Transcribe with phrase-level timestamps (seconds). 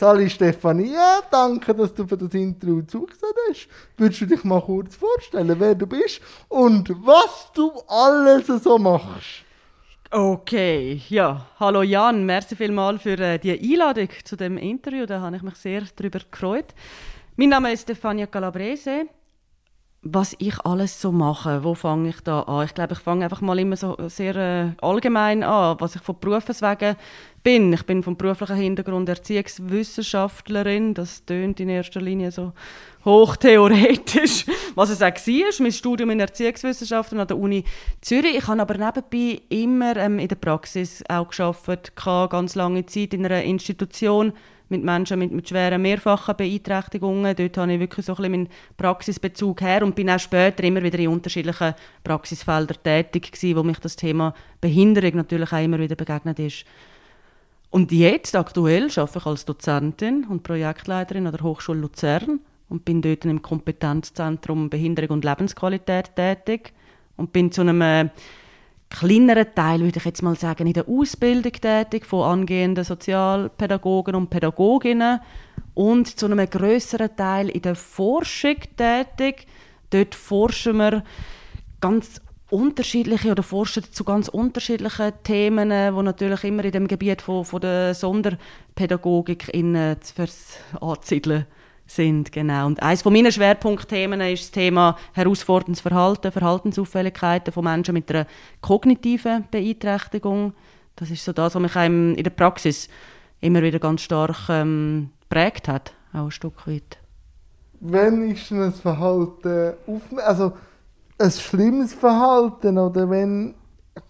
[0.00, 3.68] Sali Stefania, danke, dass du für das Intro zugesagt hast.
[3.98, 9.44] Würdest du dich mal kurz vorstellen, wer du bist und was du alles so machst?
[10.10, 11.44] Okay, ja.
[11.60, 15.04] Hallo Jan, merci vielmals für äh, die Einladung zu dem Interview.
[15.04, 16.68] Da habe ich mich sehr darüber gefreut.
[17.36, 19.02] Mein Name ist Stefania Calabrese.
[20.02, 22.64] Was ich alles so mache, wo fange ich da an?
[22.64, 26.18] Ich glaube, ich fange einfach mal immer so sehr äh, allgemein an, was ich von
[26.18, 26.96] Berufswegen
[27.42, 27.70] bin.
[27.74, 30.94] Ich bin vom beruflichen Hintergrund Erziehungswissenschaftlerin.
[30.94, 32.54] Das tönt in erster Linie so
[33.04, 35.52] hochtheoretisch, was es auch war.
[35.60, 37.64] Mein Studium in Erziehungswissenschaften an der Uni
[38.00, 38.38] Zürich.
[38.38, 43.26] Ich habe aber nebenbei immer ähm, in der Praxis auch gearbeitet, ganz lange Zeit in
[43.26, 44.32] einer Institution
[44.70, 47.34] mit Menschen mit, mit schweren mehrfachen Beeinträchtigungen.
[47.36, 50.82] Dort habe ich wirklich so ein bisschen meinen Praxisbezug her und bin auch später immer
[50.82, 51.74] wieder in unterschiedlichen
[52.04, 56.64] Praxisfeldern tätig gewesen, wo mich das Thema Behinderung natürlich auch immer wieder begegnet ist.
[57.70, 63.02] Und jetzt, aktuell, arbeite ich als Dozentin und Projektleiterin an der Hochschule Luzern und bin
[63.02, 66.72] dort im Kompetenzzentrum Behinderung und Lebensqualität tätig
[67.16, 68.08] und bin zu einem äh,
[68.90, 74.30] kleineren Teil, würde ich jetzt mal sagen, in der Ausbildung tätig von angehenden Sozialpädagogen und
[74.30, 75.20] Pädagoginnen
[75.74, 79.46] und zu einem größeren Teil in der Forschung tätig.
[79.90, 81.04] Dort forschen wir
[81.80, 87.44] ganz unterschiedliche oder forschen zu ganz unterschiedlichen Themen, die natürlich immer in dem Gebiet von,
[87.44, 89.96] von der Sonderpädagogik in, äh,
[90.80, 91.46] anzusiedeln.
[91.96, 92.66] Genau.
[92.66, 98.26] Und eines meiner Schwerpunktthemen ist das Thema herausforderndes Verhalten, Verhaltensauffälligkeiten von Menschen mit einer
[98.60, 100.52] kognitiven Beeinträchtigung.
[100.96, 102.88] Das ist so das, was mich in der Praxis
[103.40, 106.98] immer wieder ganz stark ähm, prägt hat, auch ein Stück weit.
[107.80, 110.52] Wenn ist ein Verhalten auf, also
[111.18, 113.54] ein schlimmes Verhalten oder wenn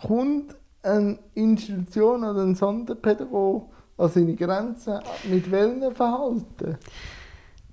[0.02, 6.78] kommt eine Institution oder ein Sonderpädagoge an seine Grenzen mit welchen Verhalten?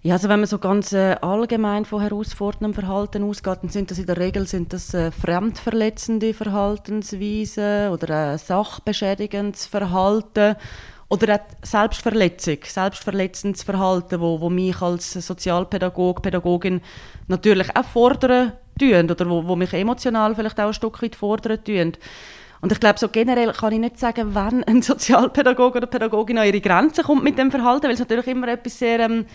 [0.04, 3.98] Ja, also wenn man so ganz äh, allgemein von herausforderndem Verhalten ausgeht, dann sind das
[3.98, 10.56] in der Regel sind das äh, fremdverletzende Verhaltensweisen oder äh, sachbeschädigendes Verhalten
[11.10, 16.82] oder auch Selbstverletzung, selbstverletzendes Verhalten, wo, wo mich als Sozialpädagog, Pädagogin
[17.28, 21.64] natürlich auch fordern tun oder wo, wo mich emotional vielleicht auch ein Stück weit fordern
[21.64, 21.94] tun.
[22.62, 26.46] Und ich glaube, so generell kann ich nicht sagen, wann ein Sozialpädagoge oder Pädagogin an
[26.46, 29.26] ihre Grenzen kommt mit dem Verhalten, weil es natürlich immer etwas sehr ähm,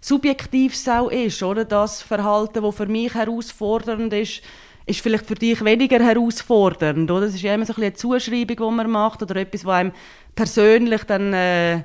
[0.00, 1.64] Subjektives auch ist, oder?
[1.64, 4.42] Das Verhalten, das für mich herausfordernd ist,
[4.86, 7.26] ist vielleicht für dich weniger herausfordernd, oder?
[7.26, 9.92] Das ist ja immer so ein eine Zuschreibung, die man macht, oder etwas, was einem
[10.34, 11.82] persönlich dann äh,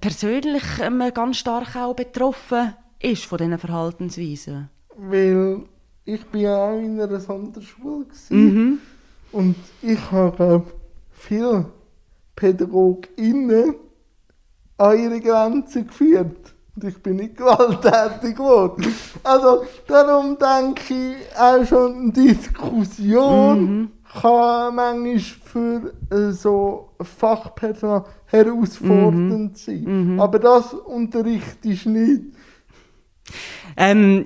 [0.00, 4.68] persönlich ähm, ganz stark auch betroffen ist von diesen Verhaltensweisen.
[4.96, 5.62] Weil
[6.04, 8.78] ich bin ja auch in einer Sonderschule mhm.
[9.32, 10.64] und ich habe
[11.10, 11.66] viele
[12.36, 13.74] PädagogInnen
[14.76, 16.54] an ihre Grenzen geführt.
[16.80, 18.94] Und ich bin nicht gewalttätig geworden.
[19.22, 23.88] Also darum denke ich, auch schon die Diskussion mhm.
[24.20, 29.54] kann manchmal für äh, so Fachpersonal herausfordernd mhm.
[29.54, 30.14] sein.
[30.14, 30.20] Mhm.
[30.20, 32.22] Aber das unterrichtest du nicht.
[33.76, 34.24] Ähm,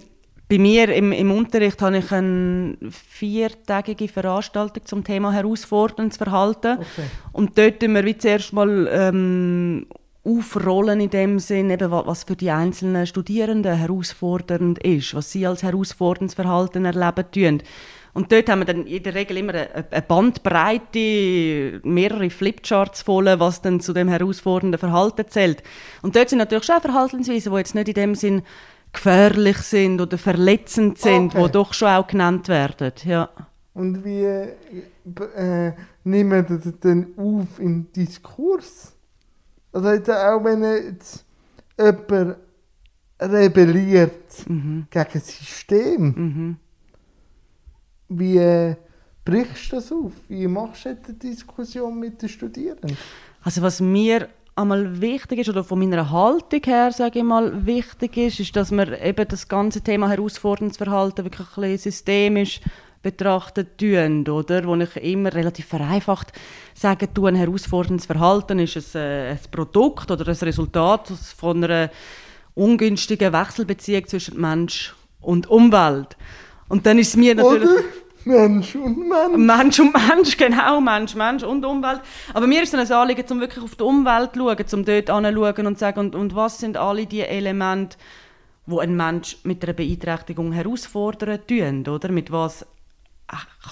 [0.48, 6.78] bei mir im, im Unterricht habe ich eine viertägige Veranstaltung zum Thema herausforderndes Verhalten.
[6.78, 7.08] Okay.
[7.32, 9.86] Und dort tun wir wie zuerst mal ähm,
[10.24, 15.62] aufrollen in dem Sinn, eben, was für die einzelnen Studierenden herausfordernd ist, was sie als
[15.62, 17.62] herausforderndes Verhalten erleben tun.
[18.14, 23.60] Und dort haben wir dann in der Regel immer eine Bandbreite, mehrere Flipcharts voll, was
[23.60, 25.62] dann zu dem herausfordernden Verhalten zählt.
[26.00, 28.42] Und dort sind natürlich schon Verhaltensweisen, die jetzt nicht in dem Sinn
[28.92, 31.44] gefährlich sind oder verletzend sind, okay.
[31.44, 32.92] die doch schon auch genannt werden.
[33.04, 33.28] Ja.
[33.74, 35.72] Und wie äh,
[36.04, 38.93] nehmen wir das denn auf im Diskurs?
[39.74, 41.24] Also jetzt auch wenn jetzt
[41.76, 42.36] jemand
[43.20, 44.86] rebelliert mhm.
[44.88, 46.56] gegen das System, mhm.
[48.08, 48.76] wie äh,
[49.24, 50.12] brichst du das auf?
[50.28, 52.96] Wie machst du die Diskussion mit den Studierenden?
[53.42, 58.16] Also was mir einmal wichtig ist, oder von meiner Haltung her, sage ich mal, wichtig
[58.16, 62.60] ist, ist, dass man eben das ganze Thema herausforderndes Verhalten wirklich ein bisschen systemisch
[63.04, 64.64] betrachtet tun, oder?
[64.66, 66.32] Wo ich immer relativ vereinfacht
[66.74, 71.90] sage, du, ein herausforderndes Verhalten ist ein, äh, ein Produkt oder ein Resultat von einer
[72.54, 76.16] ungünstigen Wechselbeziehung zwischen Mensch und Umwelt.
[76.68, 77.68] Und dann ist es mir natürlich...
[77.68, 77.82] Oder?
[78.24, 79.36] Mensch und Mensch.
[79.36, 80.80] Mensch und Mensch, genau.
[80.80, 82.00] Mensch, Mensch und Umwelt.
[82.32, 85.10] Aber mir ist es ein Anliegen, um wirklich auf die Umwelt zu schauen, um dort
[85.10, 87.98] anzuschauen und zu sagen, und, und was sind alle die Elemente,
[88.66, 92.10] wo ein Mensch mit einer Beeinträchtigung herausfordern tun, oder?
[92.10, 92.66] Mit was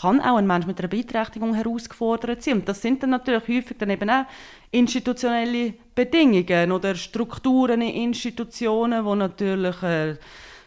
[0.01, 2.55] kann auch ein Mensch mit einer Beeinträchtigung herausgefordert sein.
[2.55, 4.25] Und das sind dann natürlich häufig dann eben auch
[4.71, 10.17] institutionelle Bedingungen oder Strukturen in Institutionen, die natürlich äh,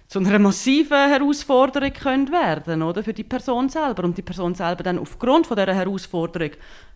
[0.07, 4.83] zu einer massiven Herausforderung können werden oder für die Person selber und die Person selber
[4.83, 6.51] dann aufgrund von dieser Herausforderung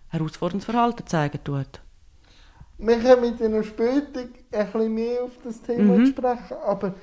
[0.10, 1.82] herausforderndes Verhalten zeigen tut.
[2.78, 6.06] Wir kommen mit einer später ein bisschen mehr auf das Thema mhm.
[6.06, 6.94] sprechen, aber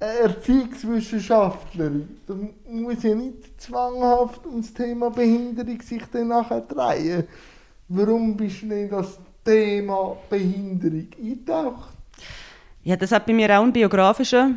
[0.00, 2.34] Erziehungswissenschaftlerin, da
[2.70, 7.24] muss ja nicht zwanghaft ums Thema Behinderung sich dann nachher drehen.
[7.88, 11.90] Warum bist du nicht das Thema Behinderung eingetaucht?
[12.82, 14.52] Ja, das hat bei mir auch ein biografischer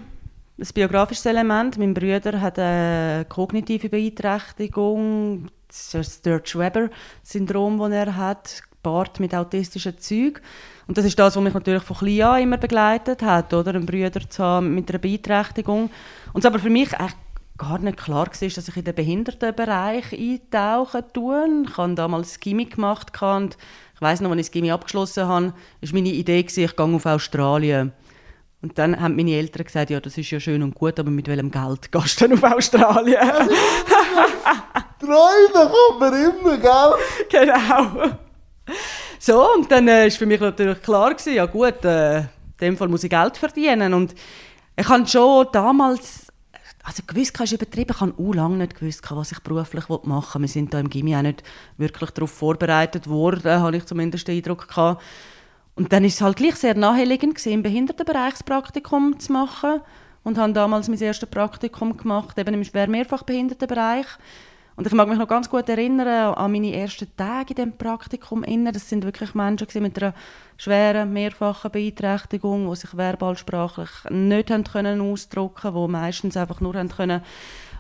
[0.60, 1.78] ein biografisches Element.
[1.78, 10.42] Mein Bruder hat eine kognitive Beeinträchtigung, das Sturge-Weber-Syndrom, das er hat, gepaart mit autistischen Zügen.
[10.88, 13.74] Und das ist das, was mich natürlich von klein an immer begleitet hat, oder?
[13.74, 15.90] Einen Bruder zu haben mit einer Beeinträchtigung.
[16.34, 17.18] Und es aber für mich echt
[17.58, 21.64] gar nicht klar war, dass ich in den Behindertenbereich eintauchen tue.
[21.68, 23.58] Ich habe damals Gimmick gemacht und
[23.96, 27.06] ich weiß noch, als ich das Gimmick abgeschlossen habe, war meine Idee, ich gehe auf
[27.06, 27.94] Australien.
[28.62, 31.28] Und dann haben meine Eltern gesagt, ja, das ist ja schön und gut, aber mit
[31.28, 33.20] welchem Geld gehst du dann auf Australien?
[35.00, 36.94] Träumen kann man immer, gell?
[37.30, 38.18] Genau.
[39.26, 42.28] So, und dann war äh, für mich natürlich klar, gewesen, ja gut, äh, in
[42.60, 43.94] dem Fall muss ich Geld verdienen.
[43.94, 44.14] Und
[44.76, 46.28] ich habe schon damals,
[46.84, 50.42] also gewusst, ist übertrieben, ich habe auch lange nicht gewusst, was ich beruflich machen will.
[50.42, 51.42] Wir sind da im Gimmi auch nicht
[51.78, 55.02] wirklich darauf vorbereitet worden, habe ich zumindest den Eindruck gehabt.
[55.76, 59.80] Und dann ist es halt gleich sehr naheliegend gewesen, im Behindertenbereichspraktikum zu machen
[60.26, 64.06] und habe damals mein erstes Praktikum gemacht, eben im schwer Mehrfachbehindertenbereich.
[64.06, 64.18] Bereich
[64.76, 68.44] und ich mag mich noch ganz gut erinnern an meine ersten Tage in diesem Praktikum.
[68.72, 70.16] Das sind wirklich Menschen mit einer
[70.58, 76.74] schweren, mehrfachen Beeinträchtigung, die sich verbalsprachlich nicht haben können ausdrücken konnten, die meistens einfach nur
[76.74, 77.22] haben können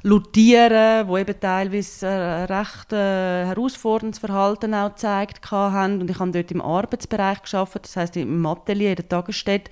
[0.03, 6.01] lutieren, die eben teilweise ein recht äh, herausforderndes Verhalten auch gezeigt haben.
[6.01, 9.71] Und ich habe dort im Arbeitsbereich gearbeitet, das heißt im Atelier, in der Tagesstätte.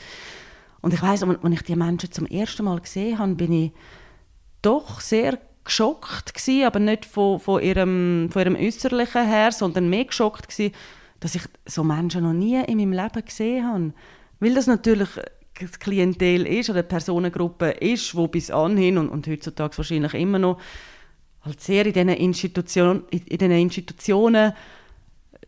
[0.82, 3.72] Und ich weiß, als ich die Menschen zum ersten Mal gesehen habe, bin ich
[4.62, 10.06] doch sehr geschockt gewesen, aber nicht von, von, ihrem, von ihrem Äußerlichen her, sondern mehr
[10.06, 10.74] geschockt gewesen,
[11.20, 13.94] dass ich so Menschen noch nie in meinem Leben gesehen habe.
[14.40, 15.10] Weil das natürlich
[15.60, 20.40] das Klientel ist oder eine Personengruppe ist, wo bis anhin und, und heutzutage wahrscheinlich immer
[20.40, 20.60] noch
[21.42, 24.54] halt sehr in diesen, Institution, in diesen Institutionen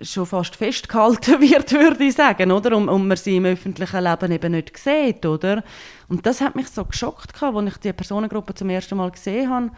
[0.01, 2.75] schon fast festgehalten wird, würde ich sagen, oder?
[2.75, 5.63] Und, und man sie im öffentlichen Leben eben nicht sieht, oder?
[6.07, 9.71] Und das hat mich so geschockt, als ich die Personengruppe zum ersten Mal gesehen habe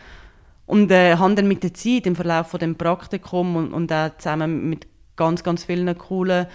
[0.66, 4.18] und äh, habe dann mit der Zeit, im Verlauf von dem Praktikum und, und auch
[4.18, 6.48] zusammen mit ganz, ganz vielen coolen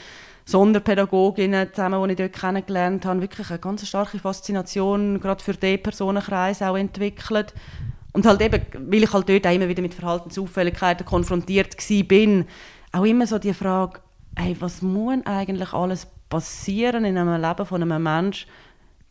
[0.45, 5.83] Sonderpädagoginnen zusammen, die ich dort kennengelernt habe, wirklich eine ganz starke Faszination gerade für diesen
[5.83, 7.55] Personenkreis auch entwickelt.
[8.13, 8.61] Und halt eben,
[8.91, 11.77] weil ich halt dort auch immer wieder mit Verhaltensauffälligkeiten konfrontiert
[12.09, 12.47] bin,
[12.91, 14.01] auch immer so die Frage,
[14.37, 18.49] hey, was muss eigentlich alles passieren in einem Leben von einem Menschen,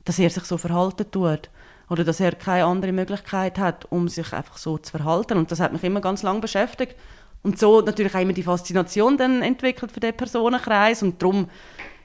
[0.04, 1.50] dass er sich so verhalten tut?
[1.90, 5.38] Oder dass er keine andere Möglichkeit hat, um sich einfach so zu verhalten.
[5.38, 6.96] Und das hat mich immer ganz lange beschäftigt.
[7.42, 11.48] Und so natürlich auch immer die Faszination dann entwickelt für den Personenkreis und darum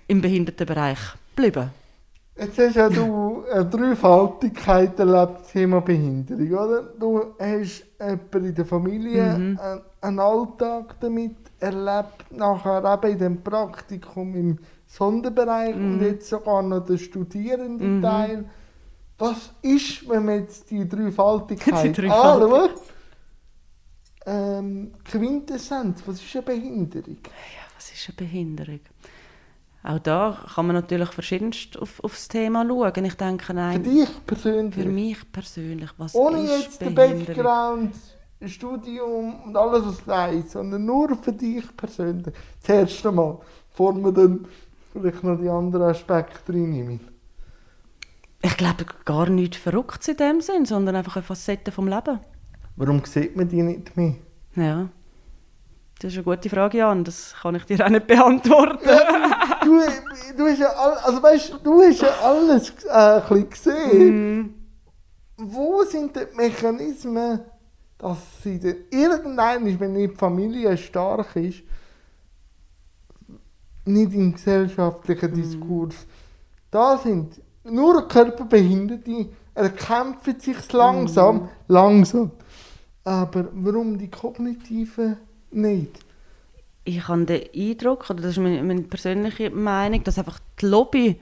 [0.07, 0.99] im Behindertenbereich
[1.35, 1.71] geblieben.
[2.37, 6.83] Jetzt hast ja du eine Dreifaltigkeit erlebt, Thema Behinderung, oder?
[6.99, 9.59] Du hast jemanden in der Familie mhm.
[10.01, 15.95] einen Alltag damit erlebt, nachher eben in dem Praktikum im Sonderbereich mhm.
[15.95, 18.39] und jetzt sogar noch den Studierendenteil.
[18.39, 18.51] Mhm
[19.19, 22.83] was ist, wenn man jetzt die Dreifaltigkeit die anschaut?
[24.27, 27.19] Ähm, Quintessenz, was ist eine Behinderung?
[27.25, 28.81] Ja, was ist eine Behinderung?
[29.83, 33.05] Auch da kann man natürlich verschiedenst auf, auf das Thema schauen.
[33.05, 34.75] Ich denke, nein, für dich persönlich?
[34.75, 37.95] Für mich persönlich, was Ohne ist jetzt den Background,
[38.47, 42.35] Studium und alles, was weiß, sondern nur für dich persönlich.
[42.63, 43.39] Das erste Mal,
[43.71, 44.47] bevor wir dann
[44.91, 47.14] vielleicht noch die anderen Aspekte reinnehmen
[48.45, 52.21] ich glaube, gar nichts Verrücktes in dem Sinn, sondern einfach eine Facette vom Leben.
[52.77, 54.17] Warum sieht man die nicht mehr?
[54.55, 54.91] Ja,
[55.99, 57.05] das ist eine gute Frage, Jan.
[57.05, 58.87] Das kann ich dir auch nicht beantworten.
[58.87, 59.81] Ja, du,
[60.37, 64.41] du, hast ja all, also weißt, du hast ja alles äh, ein gesehen.
[64.41, 64.55] Mm.
[65.39, 67.41] Wo sind die Mechanismen,
[67.97, 71.63] dass sie dann irgendwann, wenn die Familie stark ist,
[73.87, 75.35] nicht im gesellschaftlichen mm.
[75.35, 75.95] Diskurs
[76.71, 77.41] da sind?
[77.65, 81.49] Nur Körperbehinderte erkämpfen sich langsam, mm.
[81.69, 82.31] langsam.
[83.05, 85.17] Aber warum die kognitiven
[85.51, 85.99] nicht?
[86.85, 91.19] Ich habe den Eindruck, oder das ist meine, meine persönliche Meinung, dass einfach die Lobby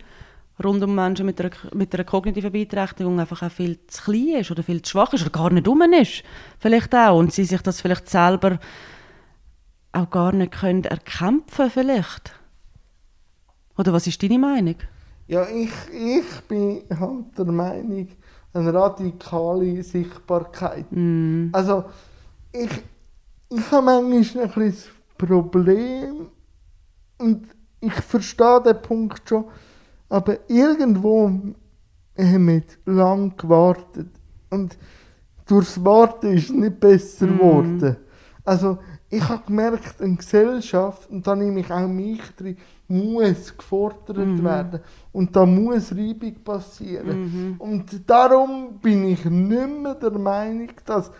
[0.62, 4.50] rund um Menschen mit einer, mit einer kognitiven Beeinträchtigung einfach auch viel zu klein ist
[4.50, 6.22] oder viel zu schwach ist oder gar nicht dumm ist.
[6.58, 7.18] Vielleicht auch.
[7.18, 8.58] Und sie sich das vielleicht selber
[9.92, 12.34] auch gar nicht können erkämpfen vielleicht.
[13.76, 14.76] Oder was ist deine Meinung?
[15.32, 18.06] Ja, ich, ich bin halt der Meinung,
[18.52, 20.84] eine radikale Sichtbarkeit.
[20.90, 21.48] Mm.
[21.52, 21.84] Also,
[22.52, 22.68] ich,
[23.48, 26.26] ich habe manchmal ein das Problem
[27.16, 27.46] und
[27.80, 29.46] ich verstehe den Punkt schon,
[30.10, 31.56] aber irgendwo haben
[32.14, 34.10] wir lang gewartet
[34.50, 34.76] und
[35.46, 37.96] durchs Warten ist es nicht besser geworden.
[38.44, 38.76] Also,
[39.12, 42.56] ich habe gemerkt, eine Gesellschaft, und da nehme ich auch mich drin,
[42.88, 44.80] muss gefordert werden.
[45.12, 47.56] Und da muss Reibung passieren.
[47.58, 51.10] Und darum bin ich nicht mehr der Meinung, dass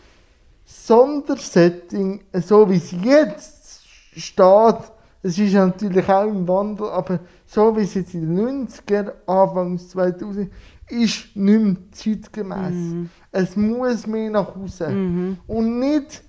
[0.65, 3.85] Sondersetting, so wie es jetzt
[4.17, 4.79] steht,
[5.23, 9.91] es ist natürlich auch im Wandel, aber so wie es jetzt in den 90er, Anfangs
[9.91, 10.51] 2000,
[10.89, 13.09] ist nicht mehr zeitgemäß.
[13.31, 15.37] Es muss mehr nach Hause.
[15.47, 16.23] Und nicht,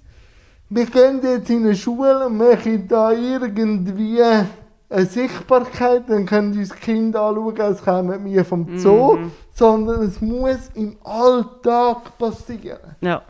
[0.73, 6.73] wir gehen jetzt in eine Schule und machen da irgendwie eine Sichtbarkeit, dann können uns
[6.73, 9.17] Kinder anschauen, als kämen wir vom Zoo,
[9.53, 12.95] sondern es muss im Alltag passieren.
[13.01, 13.21] Ja.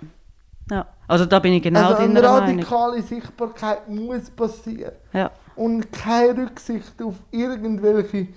[0.70, 0.86] ja.
[1.08, 2.40] Also da bin ich genau also eine Meinung.
[2.40, 4.94] radikale Sichtbarkeit muss passieren.
[5.12, 5.32] Ja.
[5.56, 8.28] Und keine Rücksicht auf irgendwelche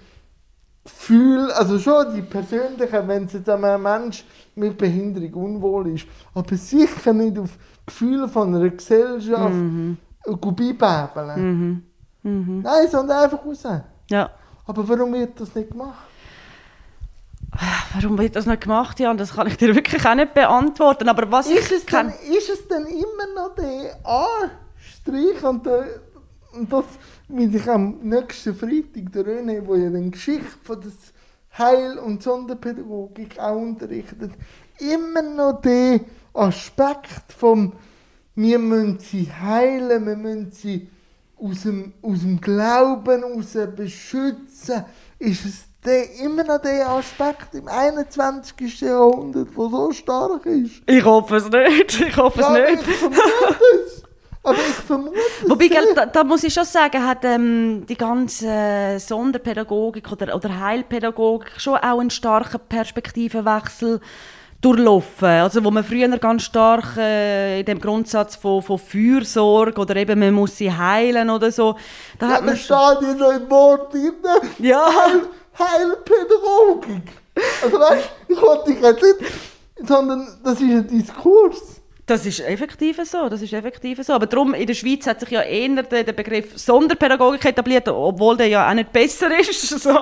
[0.85, 6.57] Gefühle, also schon die persönlichen, wenn es jetzt einem Mensch mit Behinderung unwohl ist, aber
[6.57, 7.51] sicher nicht auf
[7.87, 9.97] Gefühle von einer Gesellschaft Mhm.
[10.27, 11.87] äh, beibäbeln.
[12.23, 13.63] Nein, sondern einfach raus.
[14.11, 14.31] ja.
[14.69, 16.05] Aber warum wird das nicht gemacht?
[17.95, 19.17] Warum wird das nicht gemacht, Jan?
[19.17, 21.09] Das kann ich dir wirklich auch nicht beantworten.
[21.09, 22.09] Aber was Ist ich es, kann...
[22.09, 25.87] denn, ist es denn immer noch der Anstrich und, der,
[26.53, 26.85] und das,
[27.29, 30.91] wie sich am nächsten Freitag der René, wo ja die Geschichte von der
[31.57, 34.33] Heil- und Sonderpädagogik auch unterrichtet,
[34.79, 36.01] immer noch der
[36.37, 37.73] Aspekt vom
[38.35, 40.89] wir müssen sie heilen, wir müssen sie
[41.39, 44.85] aus dem, aus dem Glauben heraus beschützen,
[45.19, 48.81] ist es der, immer noch der Aspekt im 21.
[48.81, 50.83] Jahrhundert, der so stark ist.
[50.87, 52.01] Ich hoffe es nicht.
[52.09, 52.99] Ich hoffe Ja, es ich nicht.
[52.99, 53.21] vermute
[53.87, 54.03] es.
[54.43, 55.51] Aber ich vermute es.
[55.51, 60.61] Wobei, gell, da, da muss ich schon sagen, hat ähm, die ganze Sonderpädagogik oder, oder
[60.61, 64.01] Heilpädagogik schon auch einen starken Perspektivenwechsel
[64.67, 65.29] durchlaufen.
[65.29, 70.19] Also wo man früher ganz stark äh, in dem Grundsatz von, von Fürsorge oder eben
[70.19, 71.77] man muss sie heilen oder so,
[72.19, 74.15] da Ja, hat man steht noch im Wort drin.
[74.59, 74.87] Ja.
[74.87, 75.23] Heil,
[75.59, 77.13] Heilpädagogik.
[77.63, 81.81] Also weißt ich wollte dich jetzt nicht, sondern das ist ein Diskurs.
[82.07, 84.13] Das ist effektiv so, das ist effektiv so.
[84.13, 88.37] Aber darum, in der Schweiz hat sich ja eher der, der Begriff Sonderpädagogik etabliert, obwohl
[88.37, 89.53] der ja auch nicht besser ist.
[89.87, 89.99] So.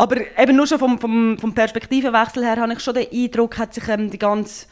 [0.00, 3.74] Aber eben nur schon vom, vom, vom Perspektivenwechsel her habe ich schon den Eindruck, hat
[3.74, 4.64] sich ähm, die ganze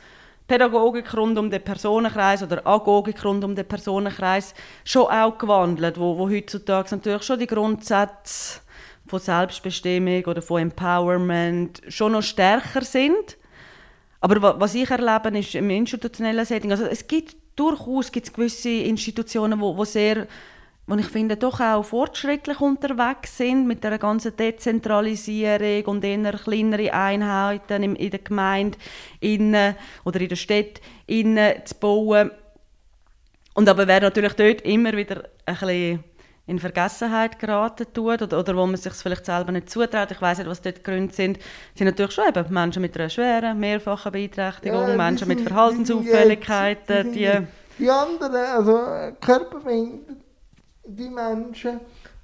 [0.46, 4.54] Pädagogik rund um den Personenkreis oder Agogik rund um den Personenkreis
[4.86, 8.60] schon auch gewandelt, wo, wo heutzutage natürlich schon die Grundsätze
[9.06, 13.36] von Selbstbestimmung oder von Empowerment schon noch stärker sind.
[14.22, 18.70] Aber wa- was ich erlebe, ist im institutionellen Setting, also es gibt durchaus gibt's gewisse
[18.70, 20.26] Institutionen, wo sehr,
[20.88, 26.92] wo ich finde, doch auch fortschrittlich unterwegs sind mit der ganzen Dezentralisierung und eher kleinere
[26.94, 28.78] Einheiten in, in der Gemeinde
[29.20, 32.30] innen oder in der Stadt innen zu bauen.
[33.52, 36.04] Und aber wer natürlich dort immer wieder ein bisschen
[36.46, 40.38] in Vergessenheit geraten tut oder, oder wo man sich vielleicht selber nicht zutraut, ich weiß
[40.38, 41.38] nicht, was dort die Gründe sind,
[41.74, 47.12] sind natürlich schon eben Menschen mit einer schweren, mehrfachen Beeinträchtigung, Ja, Menschen mit sind- Verhaltensauffälligkeiten,
[47.12, 47.46] die, die,
[47.78, 48.78] die, anderen, also
[49.20, 50.16] körperbehinderte
[50.88, 51.80] die Menschen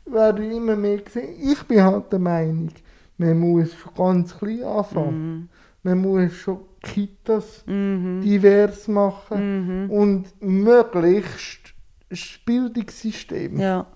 [0.06, 1.36] werden immer mehr gesehen.
[1.40, 2.70] Ich bin halt der Meinung,
[3.18, 5.48] man muss schon ganz klein anfangen.
[5.82, 11.74] Man muss schon Kitas divers machen und möglichst
[12.08, 13.58] das Bildungssystem.
[13.58, 13.86] ja.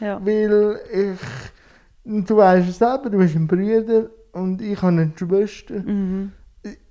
[0.00, 0.20] ja.
[0.24, 1.20] Weil ich,
[2.04, 5.80] du weißt es selber, du hast einen Bruder und ich habe eine Schwester.
[5.80, 6.32] Mhm.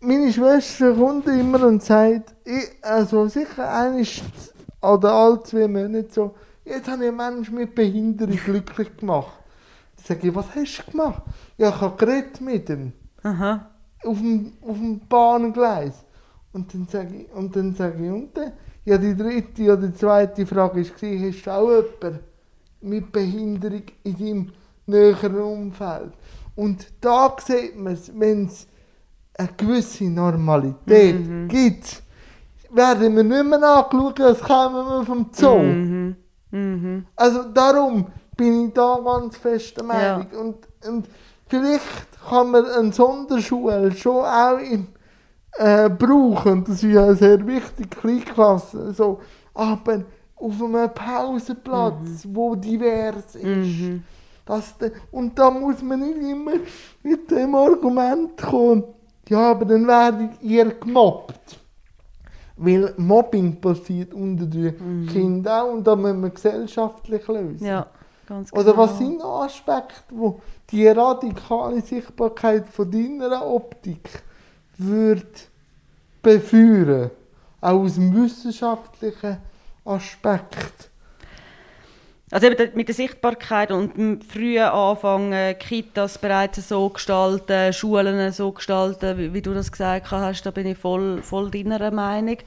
[0.02, 4.22] Meine Schwester kommt immer und sagt, ich, also sicher eines
[4.82, 6.36] oder alle zwei Monate so,
[6.70, 9.34] jetzt habe ich einen Menschen mit Behinderung glücklich gemacht.
[9.98, 11.24] Dann sage ich, was hast du gemacht?
[11.58, 13.70] Ja, ich habe geredet mit ihm Aha.
[14.04, 16.06] auf dem, auf dem Bahngleis.
[16.54, 18.54] Und dann sage ich, und dann sage ich, und dann?
[18.86, 22.20] Ja, die dritte oder die zweite Frage war, hast du auch jemanden
[22.82, 24.52] mit Behinderung in deinem
[24.88, 26.14] näheren Umfeld?
[26.56, 28.68] Und da sieht man es, wenn es
[29.38, 32.04] eine gewisse Normalität gibt,
[32.72, 35.60] werden wir nicht mehr angeschaut, als kämen wir vom Zoo.
[35.60, 36.16] Mhm.
[36.52, 37.06] Mhm.
[37.16, 38.08] Also darum,
[38.40, 40.28] bin ich da ganz fest der Meinung.
[40.40, 41.08] Und, und
[41.48, 41.84] vielleicht
[42.28, 44.88] kann man eine Sonderschule schon auch in,
[45.58, 49.20] äh, brauchen, das ist ja sehr wichtig, Kleinklassen, so,
[49.54, 50.04] aber
[50.36, 53.44] auf einem Pausenplatz, wo divers ist.
[53.44, 54.04] Mhm.
[54.46, 54.74] Das,
[55.12, 56.54] und da muss man nicht immer
[57.04, 58.84] mit dem Argument kommen,
[59.28, 61.59] ja, aber dann werdet ihr gemobbt.
[62.62, 67.66] Weil Mobbing passiert unter den Kindern auch und da müssen wir gesellschaftlich lösen.
[67.66, 67.88] Ja,
[68.28, 68.62] ganz genau.
[68.62, 74.24] Oder was sind noch Aspekte, wo die radikale Sichtbarkeit von deiner Optik
[74.78, 75.26] würde
[76.22, 77.12] befeuern?
[77.62, 79.38] Auch aus dem wissenschaftlichen
[79.86, 80.89] Aspekt.
[82.32, 88.32] Also eben mit der Sichtbarkeit und dem frühen Anfang, äh, Kitas bereits so gestalten, Schulen
[88.32, 92.38] so gestalten, wie, wie du das gesagt hast, da bin ich voll, voll deiner Meinung.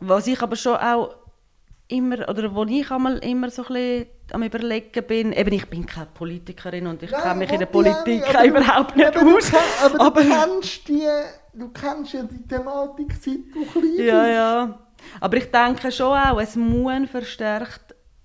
[0.00, 1.14] Was ich aber schon auch
[1.86, 5.86] immer, oder wo ich einmal immer so ein bisschen am überlegen bin, eben ich bin
[5.86, 9.52] keine Politikerin und ich kenne mich in der Politik du- überhaupt nicht aber du aus.
[9.52, 11.06] kenn- Aber, aber du kennst die,
[11.52, 14.34] du kennst ja die Thematik seit du klein Ja, bist.
[14.34, 14.78] ja.
[15.20, 17.06] Aber ich denke schon auch, es muss ein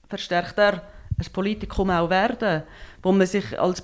[0.08, 0.82] verstärkt, verstärkter
[1.20, 2.64] ein Politikum auch werden,
[3.02, 3.84] wo man sich als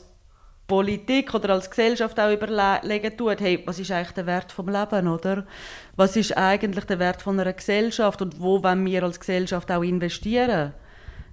[0.68, 5.08] Politik oder als Gesellschaft auch überlegen tut, hey, was ist eigentlich der Wert vom Leben,
[5.08, 5.46] oder?
[5.96, 9.84] Was ist eigentlich der Wert von einer Gesellschaft und wo wollen wir als Gesellschaft auch
[9.84, 10.74] investieren?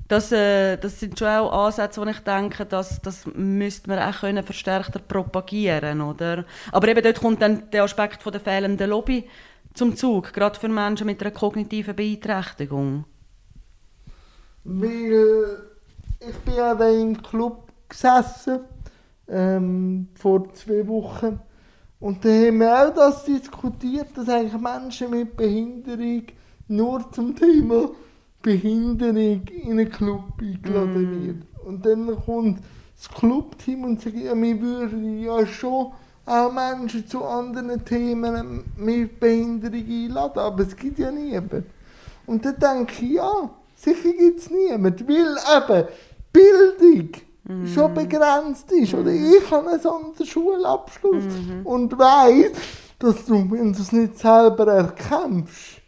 [0.09, 4.20] Das, äh, das sind schon auch Ansätze, wo ich denke, dass das müsste man auch
[4.20, 6.44] können verstärkter propagieren, oder?
[6.73, 9.28] Aber eben dort kommt dann der Aspekt von der fehlenden Lobby
[9.73, 13.04] zum Zug, gerade für Menschen mit einer kognitiven Beeinträchtigung.
[14.64, 15.59] Weil
[16.21, 18.61] ich bin ja da im Club gesessen,
[19.29, 21.40] ähm, vor zwei Wochen.
[21.99, 26.25] Und da haben wir auch das diskutiert, dass eigentlich Menschen mit Behinderung
[26.69, 27.90] nur zum Thema
[28.43, 31.67] Behinderung in einen Club eingeladen wird.
[31.67, 32.61] Und dann kommt
[32.97, 35.93] das Clubteam und sagt, ja, wir würden ja schon
[36.26, 41.67] auch Menschen zu anderen Themen mit Behinderung einladen, aber es gibt ja niemanden.
[42.26, 43.50] Und dann denke ich, ja,
[43.82, 45.88] sicher gibt es niemanden, weil eben
[46.32, 47.10] Bildung
[47.75, 48.94] schon begrenzt ist.
[48.94, 51.25] Oder ich habe einen Sonderschulabschluss
[51.64, 52.52] und weiß,
[52.99, 55.80] dass du, wenn du es nicht selber erkämpfst,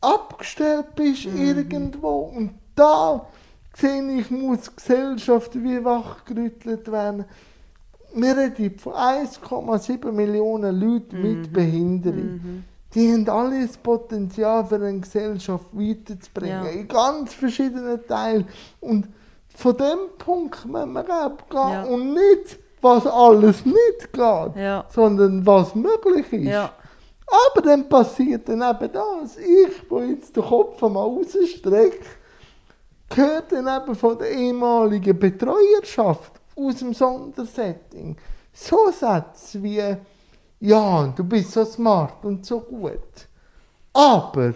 [0.00, 2.32] abgestellt bist irgendwo.
[2.36, 3.26] Und da
[3.76, 7.24] sehe ich, muss die Gesellschaft wie wachgerüttelt werden.
[8.14, 12.64] Wir reden von 1,7 Millionen Leuten mit Behinderung.
[12.94, 16.64] Die haben alle das Potenzial für eine Gesellschaft weiterzubringen.
[16.64, 16.70] Ja.
[16.70, 18.46] In ganz verschiedenen Teilen.
[18.80, 19.08] Und
[19.56, 21.70] von dem Punkt müssen wir abgehen.
[21.70, 21.82] Ja.
[21.84, 24.84] Und nicht, was alles nicht geht, Ja.
[24.90, 26.54] sondern was möglich ist.
[26.54, 29.38] Aber dann passiert dann eben das.
[29.38, 32.04] Ich, wo jetzt den Kopf mal rausstrecke,
[33.08, 38.16] gehört dann eben von der ehemaligen Betreuerschaft aus dem Sondersetting.
[38.52, 39.82] So Sätze wie,
[40.64, 43.28] ja, du bist so smart und so gut.
[43.92, 44.54] Aber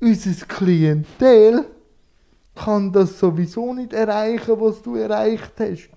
[0.00, 1.66] unser Klientel
[2.56, 5.88] kann das sowieso nicht erreichen, was du erreicht hast.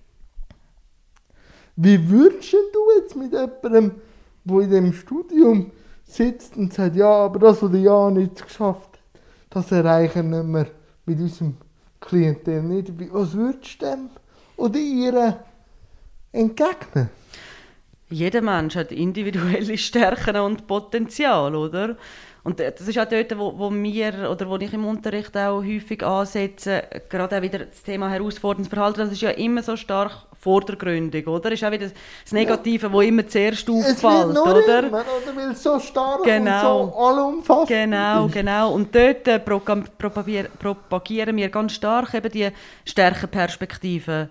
[1.76, 3.96] Wie würdest du jetzt mit jemandem,
[4.44, 5.72] der in dem Studium
[6.06, 10.44] sitzt und sagt, ja, aber das, was der Jan nicht geschafft hat, das erreichen wir
[10.44, 11.58] mit unserem
[12.00, 12.94] Klientel nicht.
[13.12, 14.10] Was würdest du dem
[14.56, 15.40] oder ihr
[16.32, 17.10] entgegnen?
[18.10, 21.98] Jeder Mensch hat individuelle Stärken und Potenzial, oder?
[22.44, 26.02] Und das ist auch dort, wo, wo wir oder wo ich im Unterricht auch häufig
[26.02, 31.28] ansetze, gerade auch wieder das Thema herausforderndes Verhalten, das ist ja immer so stark vordergründig,
[31.28, 31.52] oder?
[31.52, 31.90] Ist auch wieder
[32.24, 34.80] das Negative, wo immer zuerst Es auffällt, nur oder?
[34.80, 35.36] immer, oder?
[35.36, 36.84] Weil es so stark Genau.
[36.84, 38.72] und so allumfassend Genau, genau.
[38.72, 42.48] Und dort äh, propagieren wir ganz stark eben die
[42.86, 44.30] Stärkenperspektive.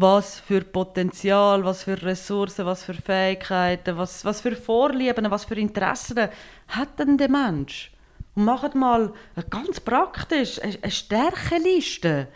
[0.00, 5.56] Was für Potenzial, was für Ressourcen, was für Fähigkeiten, was, was für Vorlieben, was für
[5.56, 6.28] Interessen
[6.68, 7.90] hat denn der Mensch?
[8.36, 9.12] Und macht mal
[9.50, 12.28] ganz praktisch eine Stärkeliste.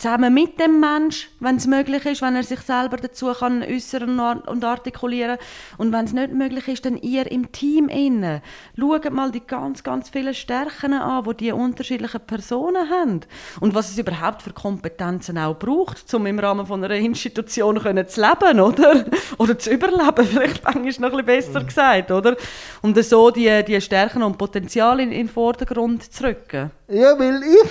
[0.00, 4.08] Zusammen mit dem Mensch, wenn es möglich ist, wenn er sich selber dazu kann äußern
[4.08, 5.36] und ar- und artikulieren
[5.76, 8.40] Und wenn es nicht möglich ist, dann ihr im Team innen.
[8.78, 13.20] Schaut mal die ganz, ganz vielen Stärken an, die die unterschiedlichen Personen haben.
[13.60, 18.08] Und was es überhaupt für Kompetenzen auch braucht, um im Rahmen von einer Institution können
[18.08, 19.04] zu leben, oder?
[19.36, 22.36] Oder zu überleben, vielleicht manchmal noch ein bisschen besser gesagt, oder?
[22.80, 26.70] Und so die, die Stärken und Potenziale in, in den Vordergrund zu rücken.
[26.88, 27.70] Ja, weil ich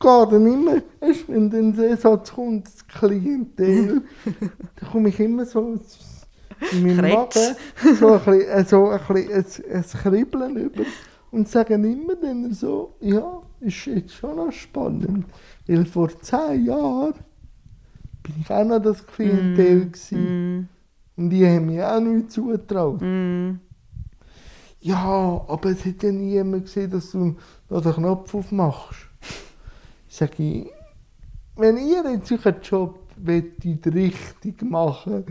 [0.00, 4.02] gehe dann immer, erst wenn dann Satz kommt, das Klientel,
[4.80, 5.78] da komme ich immer so
[6.70, 7.08] in meinem.
[7.08, 7.56] Magen
[7.98, 9.32] so ein bisschen, äh, so ein, bisschen
[9.72, 10.84] ein, ein Kribbeln über
[11.30, 15.26] und sage immer dann so, ja, ist jetzt schon noch spannend.
[15.66, 17.14] Weil vor zehn Jahren
[18.22, 20.34] bin ich auch noch das Klientel gewesen.
[20.56, 20.68] Mm,
[21.16, 23.02] Und die haben mir auch nicht zugetraut.
[23.02, 23.60] mm,
[24.80, 27.36] Ja, aber es hat ja niemand gesehen, dass du
[27.68, 29.07] noch den Knopf aufmachst.
[30.18, 30.66] Sag ich,
[31.56, 35.24] wenn ihr jetzt euren Job wettet, richtig machen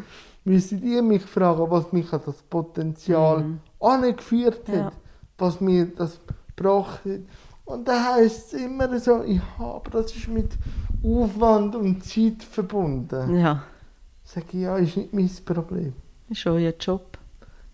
[0.46, 3.60] müsstet ihr mich fragen, was mich an das Potenzial Mhm.
[3.82, 4.92] angeführt hat, Ja.
[5.38, 6.20] was mir das
[6.56, 7.20] gebracht hat.
[7.66, 10.52] Und da heisst es immer so, ja, aber das ist mit
[11.04, 13.36] Aufwand und Zeit verbunden.
[13.36, 13.64] ja,
[14.24, 15.94] Sag ich, ja, ist nicht mein Problem.
[16.30, 17.18] ist euer Job.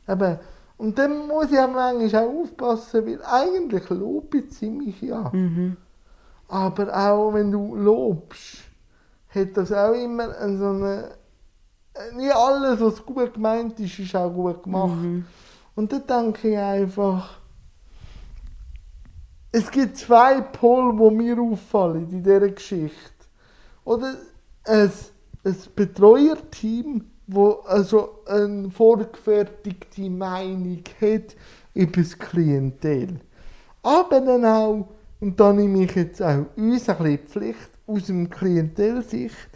[0.07, 0.39] Eben.
[0.77, 5.29] Und dann muss ich manchmal auch aufpassen, weil eigentlich lobe ich ziemlich ja.
[5.31, 5.77] Mhm.
[6.53, 8.59] Aber auch wenn du lobst,
[9.33, 11.09] hat das auch immer so eine.
[12.15, 15.01] Nicht alles, was gut gemeint ist, ist auch gut gemacht.
[15.01, 15.25] Mhm.
[15.73, 17.39] Und da denke ich einfach,
[19.51, 23.25] es gibt zwei Pole, die mir auffallen in dieser Geschichte.
[23.83, 24.13] Oder
[24.65, 24.91] ein,
[25.43, 31.35] ein Betreuerteam, wo also eine vorgefertigte Meinung hat
[31.73, 33.21] über das Klientel.
[33.81, 34.87] Aber dann auch,
[35.23, 39.47] und da nehme ich jetzt auch uns ein bisschen die Pflicht aus dem Klientelsicht,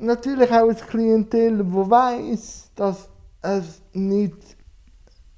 [0.00, 3.08] natürlich auch ein Klientel, das weiss, dass
[3.40, 4.56] es nicht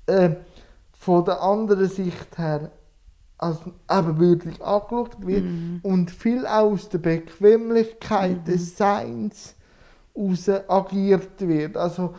[0.06, 0.30] äh,
[0.94, 2.70] von der anderen Sicht her
[3.36, 3.58] als
[3.90, 5.44] ebenbürtig angeschaut wird
[5.82, 9.54] und viel aus der Bequemlichkeit des Seins
[10.16, 11.76] raus agiert wird.
[11.76, 12.14] Also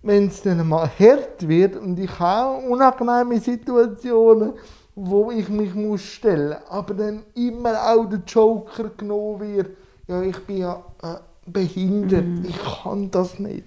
[0.00, 4.54] wenn es dann mal hart wird und ich habe unangenehme Situationen,
[4.94, 9.70] wo ich mich muss stellen, aber dann immer auch der Joker genommen wird,
[10.06, 13.64] ja ich bin ja äh, behindert, ich kann das nicht.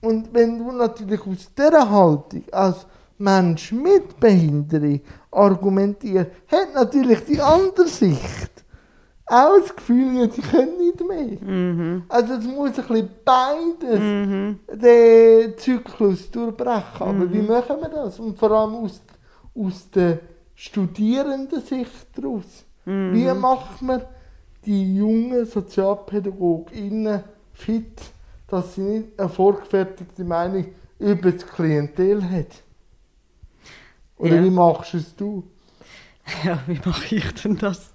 [0.00, 2.86] Und wenn du natürlich aus dieser Haltung als
[3.18, 8.52] Mensch mit Behinderung argumentierst, hat natürlich die andere Sicht
[9.26, 11.38] auch das Gefühl, ja, sie können nicht mehr.
[11.40, 12.02] Mhm.
[12.08, 14.58] Also es muss ein bisschen beides Mhm.
[14.72, 16.82] den Zyklus durchbrechen.
[17.00, 18.18] Aber wie machen wir das?
[18.18, 19.00] Und vor allem aus,
[19.56, 20.18] aus der
[20.64, 22.64] Studierendensicht daraus.
[22.84, 24.02] Wie macht man
[24.64, 27.22] die jungen SozialpädagogInnen
[27.52, 28.00] fit,
[28.46, 30.66] dass sie nicht eine vorgefertigte Meinung
[31.00, 32.62] über das Klientel hat?
[34.18, 34.44] Oder Ja.
[34.44, 35.42] wie machst es du?
[36.44, 37.90] Ja, wie mache ich denn das?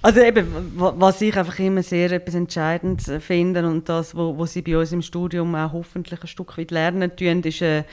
[0.00, 4.46] Also eben, wa- was ich einfach immer sehr etwas entscheidend finde und das, wo, wo
[4.46, 7.84] sie bei uns im Studium auch hoffentlich ein Stück weit lernen tun, ist äh,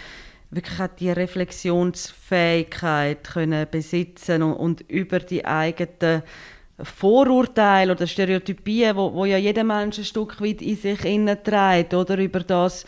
[0.52, 6.24] wirklich auch die Reflexionsfähigkeit können besitzen und, und über die eigenen
[6.82, 11.94] Vorurteile oder Stereotypien, wo, wo ja jeder Mensch ein Stück weit in sich innen trägt,
[11.94, 12.86] oder über das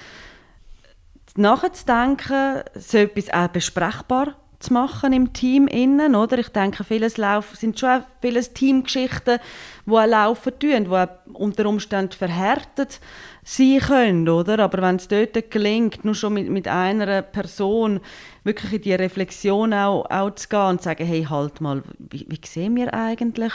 [1.36, 6.38] nachzudenken, so etwas auch besprechbar zu machen im Team innen, oder?
[6.38, 9.40] Ich denke, vieles laufen, sind schon auch vieles Teamgeschichten,
[9.86, 13.00] die auch laufen tun, die auch unter Umständen verhärtet
[13.44, 14.60] sein können, oder?
[14.60, 18.00] Aber wenn es dort gelingt, nur schon mit, mit einer Person
[18.44, 22.26] wirklich in die Reflexion auch, auch zu gehen und zu sagen, hey, halt mal, wie,
[22.30, 23.54] wie sehen wir eigentlich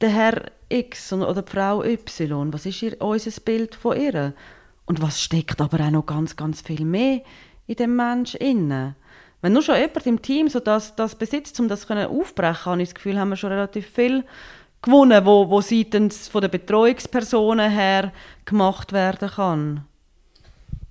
[0.00, 4.34] der Herr X oder die Frau Y, was ist ihr, unser Bild von ihr?
[4.86, 7.22] Und was steckt aber auch noch ganz, ganz viel mehr
[7.66, 8.96] in dem Mensch inne?
[9.40, 12.82] Wenn nur schon jemand im Team so das, das besitzt, um das können aufbrechen, habe
[12.82, 14.24] ich das Gefühl, haben wir schon relativ viel
[14.84, 18.12] gewonnen, wo, wo seitens von der Betreuungspersonen her
[18.44, 19.84] gemacht werden kann.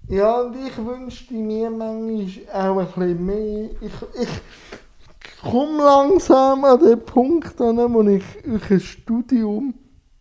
[0.10, 3.70] Ja, und ich wünschte mir manchmal auch ein bisschen mehr.
[3.82, 8.24] Ich, ich komme langsam an den Punkt an, wo ich
[8.70, 9.74] ein Studium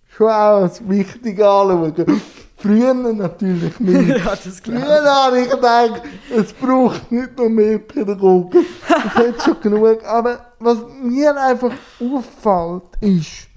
[0.09, 1.93] schon auch als wichtig anschaue.
[2.57, 4.09] Früher natürlich nicht.
[4.09, 8.65] Ja, das Früher habe ich gedacht, es braucht nicht noch mehr Pädagogen.
[8.87, 10.05] Es hat schon genug.
[10.05, 13.49] Aber was mir einfach auffällt, ist,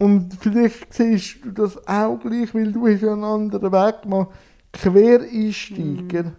[0.00, 4.30] und vielleicht siehst du das auch gleich, weil du hast ja einen anderen Weg gemacht,
[4.72, 6.32] Quereinsteiger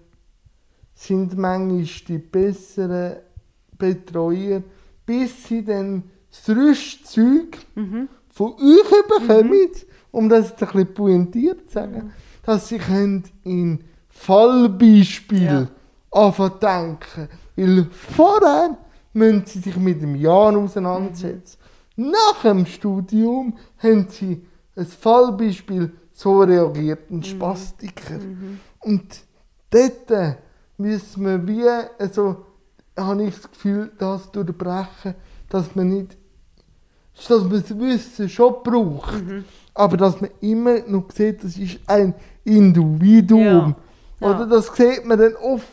[0.94, 3.18] sind manchmal die besseren
[3.78, 4.62] Betreuer,
[5.06, 7.58] bis sie dann das Rüstzeug
[8.30, 9.70] von euch bekommen,
[10.12, 12.12] um das jetzt ein bisschen pointiert zu sagen,
[12.44, 15.68] dass sie können in Fallbeispiel Ja.
[16.12, 17.30] anfangen denken.
[17.56, 18.78] Weil vorher
[19.14, 21.58] müssen sie sich mit dem Jahr auseinandersetzen.
[22.10, 24.44] Nach dem Studium haben sie
[24.76, 28.20] ein Fallbeispiel, so reagiert ein Spastiker.
[28.80, 29.04] Und
[29.70, 30.38] dort
[30.78, 31.68] müssen wir wie,
[32.00, 32.46] also
[32.98, 35.14] habe ich das Gefühl, das durchbrechen,
[35.50, 36.18] dass man nicht,
[37.28, 39.22] dass man das Wissen schon braucht,
[39.76, 43.76] aber dass man immer noch sieht, das ist ein Individuum.
[44.20, 44.28] Ja.
[44.28, 45.68] Oder das sieht man dann oft,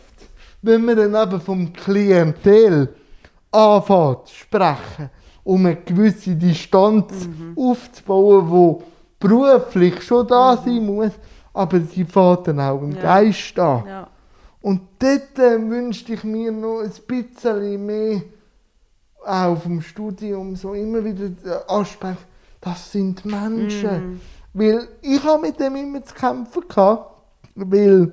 [0.60, 2.94] wenn man dann eben vom Klientel
[3.50, 5.10] anfängt zu sprechen.
[5.48, 8.84] Um eine gewisse Distanz aufzubauen, die
[9.18, 11.12] beruflich schon da sein muss,
[11.54, 13.00] aber sie fährt dann auch im Ja.
[13.00, 13.82] Geist an.
[13.86, 14.08] Ja.
[14.60, 18.20] Und dort äh, wünschte ich mir noch ein bisschen mehr
[19.24, 22.26] auch vom Studium, so immer wieder der Aspekt,
[22.60, 24.20] das sind Menschen.
[24.52, 27.22] Weil ich habe mit dem immer zu kämpfen gehabt,
[27.54, 28.12] weil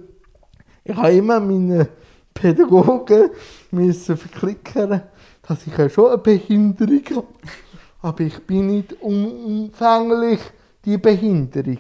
[0.86, 1.90] ich habe immer meine
[2.34, 3.30] Pädagogen
[3.72, 5.02] müssen verklickern,
[5.48, 7.28] dass ich ja schon eine Behinderung habe.
[8.02, 10.40] Aber ich bin nicht umfänglich
[10.84, 11.80] die Behinderung.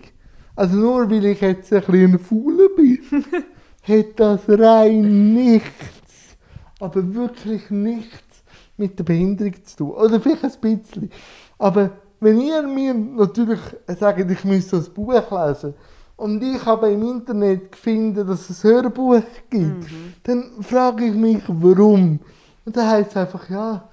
[0.56, 3.00] Also nur weil ich jetzt ein kleiner Fauler bin,
[3.84, 6.38] hat das rein nichts,
[6.80, 8.44] aber wirklich nichts
[8.78, 9.92] mit der Behinderung zu tun.
[9.92, 11.12] Oder vielleicht ein bisschen.
[11.58, 15.74] Aber wenn ihr mir natürlich sagt, ich müsse das Buch lesen,
[16.18, 19.86] und ich habe im Internet gefunden, dass es ein Hörbuch gibt,
[20.24, 22.20] dann frage ich mich, warum.
[22.66, 23.88] Und dann heißt es einfach, ja,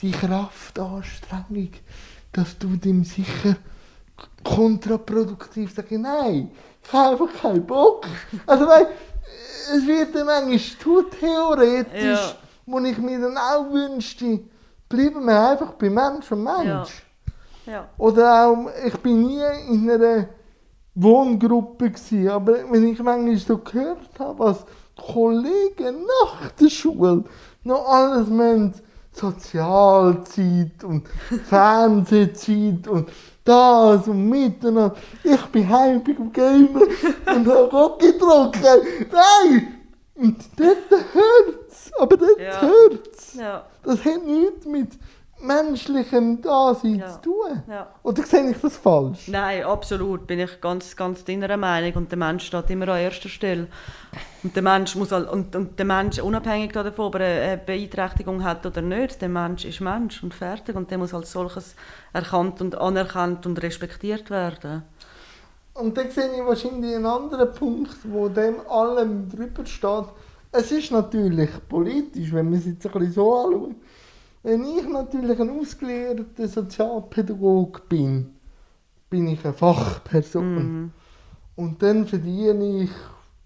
[0.00, 1.70] die Kraftanstrengung,
[2.32, 3.56] dass du dem sicher
[4.44, 6.50] kontraproduktiv sagst, nein,
[6.82, 8.06] ich habe einfach keinen Bock.
[8.46, 8.88] Also weil,
[9.74, 12.32] es wird dann manchmal zu theoretisch, Ja.
[12.66, 14.40] wo ich mir dann auch wünschte,
[14.88, 17.02] bleiben wir einfach bei Mensch und Mensch.
[17.66, 17.88] Ja.
[17.98, 20.28] Oder auch, ich bin nie in einer
[20.94, 24.64] Wohngruppe gewesen, aber wenn ich manchmal so gehört habe, was
[24.96, 27.24] Kollegen nach der Schule
[27.66, 28.74] noch alles müssen,
[29.12, 31.06] Sozialzeit und
[31.48, 33.08] Fernsehzeit und
[33.44, 34.94] das und miteinander.
[35.22, 38.58] Ich bin heim beim Gamer und habe Rock gedruckt.
[39.12, 39.72] Nein!
[40.16, 41.90] Und dort hört's.
[41.98, 42.60] Aber dort Ja.
[42.60, 43.34] hört's.
[43.34, 43.64] Ja.
[43.84, 44.88] Das hat nichts mit
[45.40, 47.08] menschlichem Dasein Ja.
[47.12, 47.62] zu tun.
[47.68, 47.88] Ja.
[48.02, 49.28] Oder sehe ich das falsch?
[49.28, 51.94] Nein, absolut, bin ich ganz, ganz deiner Meinung.
[52.02, 53.68] Und der Mensch steht immer an erster Stelle.
[54.46, 58.44] Und der Mensch muss halt, und, und der Mensch, unabhängig davon, ob er eine Beeinträchtigung
[58.44, 60.76] hat oder nicht, der Mensch ist Mensch und fertig.
[60.76, 61.74] Und der muss als solches
[62.12, 64.84] erkannt und anerkannt und respektiert werden.
[65.74, 70.04] Und dann sehe ich wahrscheinlich einen anderen Punkt, wo dem allem drüber steht.
[70.52, 73.74] Es ist natürlich politisch, wenn man es jetzt ein bisschen so anschaut.
[74.44, 78.36] Wenn ich natürlich ein ausgelehrter Sozialpädagoge bin,
[79.10, 80.92] bin ich eine Fachperson.
[81.56, 82.90] Und dann verdiene ich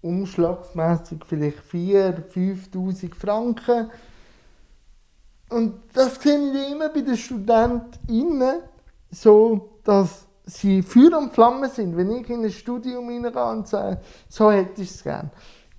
[0.01, 2.31] umschlagsmässig vielleicht 4.000,
[2.71, 3.91] 5'000 Franken.
[5.49, 8.61] Und das sehe ich immer bei den StudentInnen
[9.11, 11.95] so, dass sie Feuer und Flamme sind.
[11.97, 15.29] Wenn ich in ein Studium reingehe und sage, so hätte ich es gern.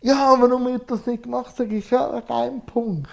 [0.01, 1.57] Ja, warum wird das nicht gemacht?
[1.57, 3.09] Sage ich, ja, kein Punkt.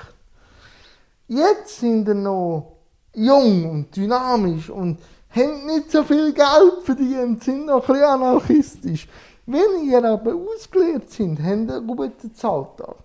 [1.28, 2.74] Jetzt sind sie noch
[3.14, 9.08] jung und dynamisch und haben nicht so viel Geld verdient, sind noch ein bisschen anarchistisch.
[9.52, 12.96] Wenn ihr aber ausgelehrt sind, haben ihr einen guten Alltag.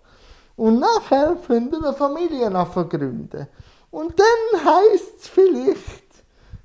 [0.57, 3.47] Und nachher könnt ihr eine Familie gründen.
[3.91, 6.05] Und dann heisst es vielleicht,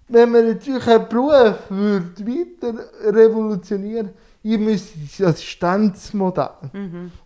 [0.09, 2.73] wenn man natürlich einen Beruf würde weiter
[3.05, 4.09] revolutionieren
[4.43, 6.49] ihr müsst das Assistenzmodell.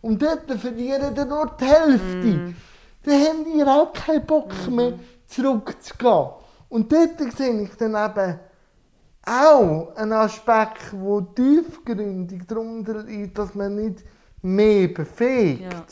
[0.02, 2.54] Und dort verlieren ihr nur die Hälfte.
[3.04, 4.94] Dann habt ihr auch keinen Bock mehr
[5.28, 6.30] zurückzugehen.
[6.70, 8.40] Und dort sehe ich dann eben
[9.26, 14.04] auch einen Aspekt, wo tiefgründig darunter liegt, dass man nicht
[14.42, 15.62] mehr befähigt.
[15.72, 15.84] Ja.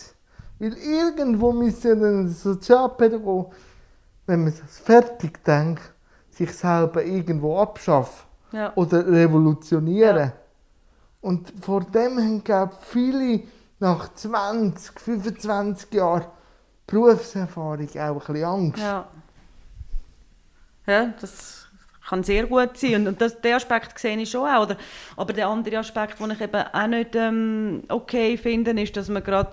[0.59, 3.55] Weil irgendwo müssen ein Sozialpädagoge,
[4.27, 5.81] wenn man es fertig denkt,
[6.29, 8.73] sich selber irgendwo abschaffen Ja.
[8.75, 10.17] oder revolutionieren.
[10.17, 10.33] Ja.
[11.21, 13.43] Und vor dem haben glaube ich, viele
[13.79, 16.25] nach 20, 25 Jahren
[16.85, 18.79] Berufserfahrung auch ein bisschen Angst.
[18.83, 19.07] Ja.
[20.85, 21.67] Ja, das
[22.07, 22.95] kann sehr gut sein.
[22.95, 24.63] Und, und das, den Aspekt sehe ich schon auch.
[24.63, 24.77] Oder,
[25.17, 29.23] aber der andere Aspekt, den ich eben auch nicht ähm, okay finde, ist, dass man
[29.23, 29.51] gerade,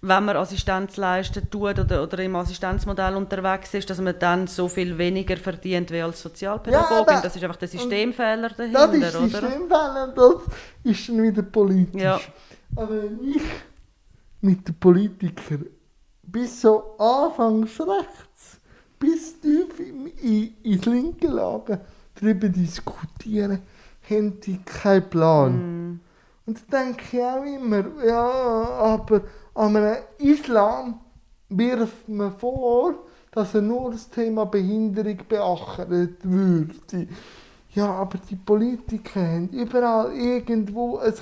[0.00, 4.68] wenn man Assistenz leisten tut oder, oder im Assistenzmodell unterwegs ist, dass man dann so
[4.68, 7.14] viel weniger verdient wie als Sozialpädagogin.
[7.14, 9.28] aber- das ist einfach der Systemfehler Das dahinter, ist oder?
[9.28, 10.42] Systemfehler, das
[10.84, 12.00] ist dann wieder politisch.
[12.02, 12.20] Ja.
[12.76, 13.42] Aber wenn ich
[14.40, 15.66] mit den Politikern
[16.22, 18.27] bis so anfangs rechts,
[18.98, 21.80] bis tief in, in, ins linke Lager
[22.14, 23.60] darüber diskutieren,
[24.08, 26.00] haben die keinen Plan.
[26.46, 29.22] Und da denke ich auch immer, ja, aber
[29.54, 31.00] an einem Islam
[31.50, 32.94] wirft man vor,
[33.32, 37.08] dass er nur das Thema Behinderung beachtet würde.
[37.74, 41.14] Ja, aber die Politiker haben überall irgendwo ein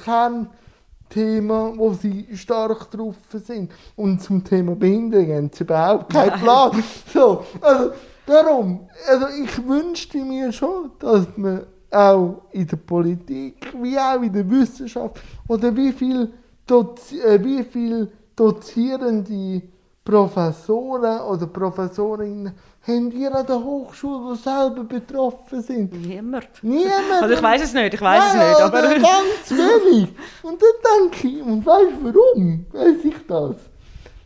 [1.08, 3.70] Kernthema, wo sie stark drauf sind.
[3.94, 6.82] Und zum Thema Behinderung haben sie überhaupt keinen Plan.
[7.12, 7.90] So, also,
[8.26, 14.32] darum, also ich wünschte mir schon, dass man auch in der Politik, wie auch in
[14.32, 16.32] der Wissenschaft, oder wie viel,
[16.66, 19.62] Dozi äh, wie viel Dozierende
[20.04, 22.52] Professoren oder Professorinnen
[22.86, 25.92] haben ihr an der Hochschule, die selber betroffen sind?
[25.92, 26.48] Niemand.
[26.62, 27.22] Niemand.
[27.22, 28.82] Also ich weiß es nicht, ich weiß es nicht, aber...
[28.82, 30.08] ganz wenig.
[30.42, 32.66] Und dann denke ich, und weißt du warum?
[32.72, 33.56] Weiß ich das?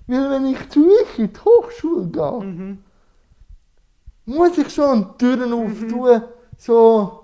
[0.06, 2.78] Weil wenn ich zu euch in die Hochschule gehe, Mhm.
[4.26, 6.22] muss ich schon Türen auftun,
[6.58, 7.20] so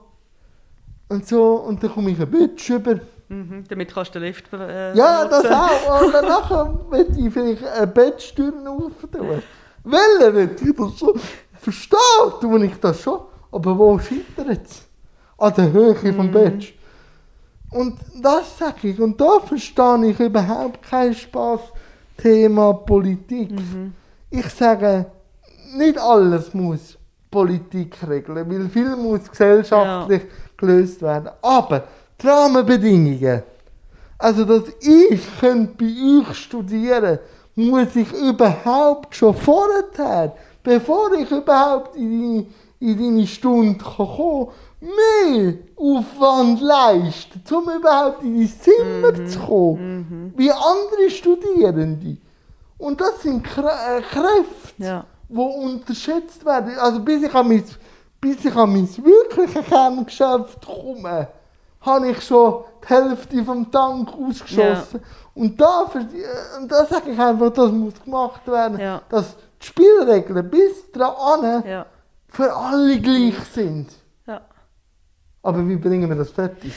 [1.09, 2.99] und so, und dann komme ich ein Bitch über.
[3.29, 6.01] Mhm, damit kannst du den Lift äh, Ja, das auch.
[6.03, 9.42] Und nachher möchte ich vielleicht eine Bettstür auftun.
[9.87, 10.62] Nicht?
[10.62, 11.20] Ich das schon
[11.61, 13.20] verstehe, tue ich das schon.
[13.53, 14.83] Aber wo scheitert es?
[15.38, 16.75] An der Höhe vom Bett.
[17.70, 19.01] Und das sage ich.
[19.01, 21.61] Und da verstehe ich überhaupt kein Spaß.
[22.16, 23.51] Thema Politik.
[24.31, 25.07] Ich sage,
[25.77, 26.96] nicht alles muss
[27.31, 30.22] Politik regeln, weil viel muss gesellschaftlich
[30.57, 31.31] gelöst werden.
[31.42, 31.85] Aber
[32.20, 33.42] die Rahmenbedingungen,
[34.18, 37.18] also dass ich könnte bei euch studieren
[37.56, 42.46] muss ich überhaupt schon vorher, bevor ich überhaupt in deine,
[42.92, 44.48] in deine Stunde kommen
[44.80, 52.18] mehr Aufwand leisten, um überhaupt in dein Zimmer zu kommen, wie andere Studierende.
[52.78, 55.04] Und das sind Krä äh, Kräfte, Ja.
[55.28, 56.76] die unterschätzt werden.
[56.78, 57.64] Also bis ich an mein,
[58.20, 61.28] bis ich an mein wirkliches Kerngeschäft komme,
[61.80, 65.00] habe ich schon die Hälfte vom Tank ausgeschossen.
[65.37, 69.03] Und da, äh, da sage ich einfach, das muss gemacht werden, Ja.
[69.09, 71.87] dass die Spielregeln bis daran Ja.
[72.29, 73.90] für alle gleich sind.
[74.27, 74.40] ja.
[75.42, 76.72] Aber wie bringen wir das fertig?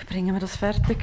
[0.00, 0.98] Wie bringen wir das fertig?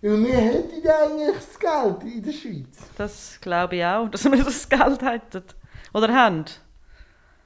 [0.00, 2.78] Weil wir hätten eigentlich das Geld in der Schweiz.
[2.98, 5.44] Das glaube ich auch, dass wir das Geld hätten.
[5.94, 6.44] Oder haben.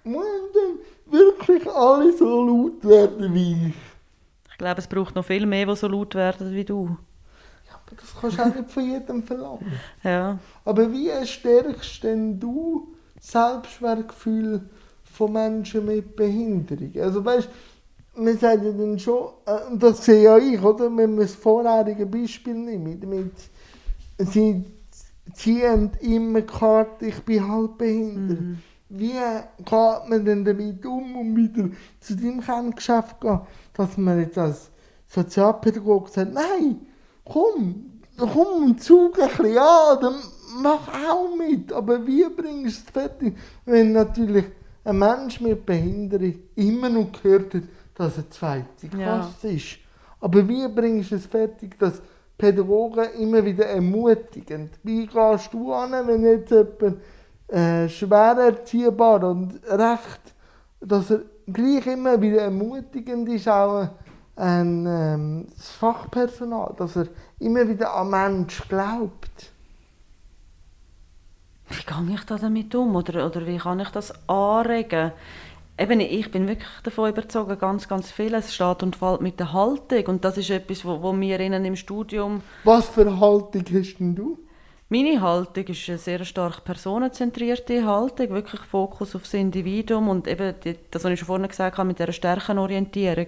[0.04, 0.22] Müssen
[0.54, 3.74] dann wirklich alle so laut werden wie ich.
[4.52, 6.96] Ich glaube, es braucht noch viel mehr, die so laut werden wie du.
[7.86, 9.72] Aber das kannst du auch nicht von jedem verlangen.
[10.02, 10.38] Ja.
[10.64, 14.68] Aber wie stärkst denn du das Selbstwertgefühl
[15.04, 16.92] von Menschen mit Behinderung?
[17.00, 17.48] Also weißt
[18.16, 20.84] man sagt ja dann schon, äh, und das sehe ja ich, oder?
[20.84, 23.32] Wenn man das vorherige Beispiel nimmt, mit,
[24.18, 24.64] sie
[25.34, 28.58] ziehen immer die Karte, ich bin halt behindert.
[28.88, 31.68] Wie geht man denn damit um und wieder
[32.00, 33.40] zu deinem Kerngeschäft gehen,
[33.74, 34.70] dass man jetzt als
[35.08, 36.80] Sozialpädagoge sagt, nein,
[37.30, 40.14] komm, komm und zug ein bisschen an, dann
[40.62, 41.72] mach auch mit.
[41.72, 44.44] Aber wie bringst du es fertig, wenn natürlich
[44.84, 47.62] ein Mensch mit Behinderung immer noch gehört hat,
[47.94, 49.20] dass er zweite Ja.
[49.20, 49.78] Klasse ist.
[50.20, 52.00] Aber wie bringst du es fertig, dass
[52.38, 54.70] Pädagogen immer wieder ermutigen?
[54.82, 56.98] Wie gehst du an, wenn jetzt jemand
[57.48, 60.34] äh, schwer erziehbar und recht,
[60.80, 63.88] dass er gleich immer wieder ermutigend ist, auch
[64.36, 69.52] ein, ähm, das Fachpersonal, dass er immer wieder an Mensch glaubt.
[71.68, 72.94] Wie gehe ich da damit um?
[72.94, 75.12] Oder, oder wie kann ich das anregen?
[75.78, 80.06] Eben, ich bin wirklich davon überzeugt, ganz, ganz vieles steht und fällt mit der Haltung.
[80.06, 82.42] Und das ist etwas, wo, wo wir ihnen im Studium...
[82.64, 84.38] Was für eine Haltung hast denn du?
[84.88, 90.54] Meine Haltung ist eine sehr stark personenzentrierte Haltung, wirklich Fokus aufs Individuum und eben
[90.92, 93.26] das, was ich schon vorhin gesagt habe, mit dieser Stärkenorientierung.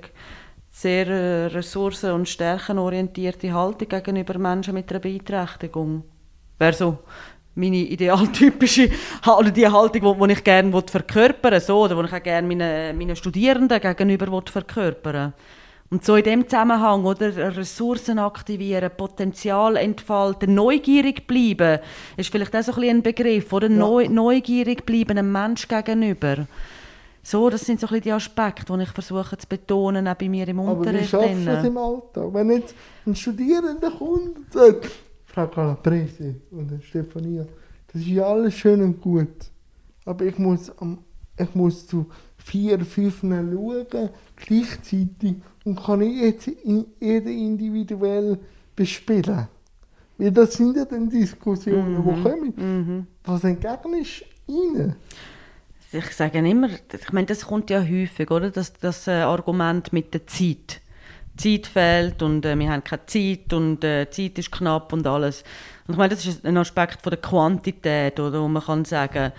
[0.80, 6.04] Sehr äh, ressourcen- und stärkenorientierte Haltung gegenüber Menschen mit einer Beeinträchtigung.
[6.56, 6.98] Wäre so
[7.56, 8.88] meine idealtypische
[9.26, 13.16] oder die Haltung, die ich gerne verkörpern so, oder die ich auch gerne meinen, meinen
[13.16, 15.32] Studierenden gegenüber verkörpern
[15.90, 21.80] Und so in dem Zusammenhang, oder, Ressourcen aktivieren, Potenzial entfalten, neugierig bleiben,
[22.16, 23.68] ist vielleicht auch so ein, ein Begriff, oder?
[23.68, 26.46] Neu, neugierig bleiben einem Mensch gegenüber.
[27.22, 30.28] So, das sind so ein bisschen die Aspekte, die ich versuche zu betonen, auch bei
[30.28, 31.10] mir im Aber wie Unterricht.
[31.10, 32.32] schaffst du das im Alltag?
[32.32, 32.74] Wenn jetzt
[33.06, 34.88] ein Studierender kommt und sagt,
[35.26, 37.46] Frau Calabrese oder Stefania,
[37.92, 39.50] das ist ja alles schön und gut,
[40.04, 40.72] aber ich muss,
[41.38, 42.06] ich muss zu
[42.38, 43.86] vier, fünf schauen,
[44.36, 48.38] gleichzeitig, und kann jetzt in, jeden individuell
[48.74, 49.48] bespielen.
[50.16, 52.54] Weil das sind ja dann Diskussionen, die kommen.
[52.56, 53.06] Mhm.
[53.24, 54.96] Was entgegnest du ihnen?
[55.90, 58.50] Ich sage immer, ich meine, das kommt ja häufig, oder?
[58.50, 60.82] Das, das äh, Argument mit der Zeit.
[61.38, 65.44] Zeit fehlt und äh, wir haben keine Zeit und äh, Zeit ist knapp und alles.
[65.86, 69.32] Und ich meine, das ist ein Aspekt von der Quantität, oder, wo man kann sagen,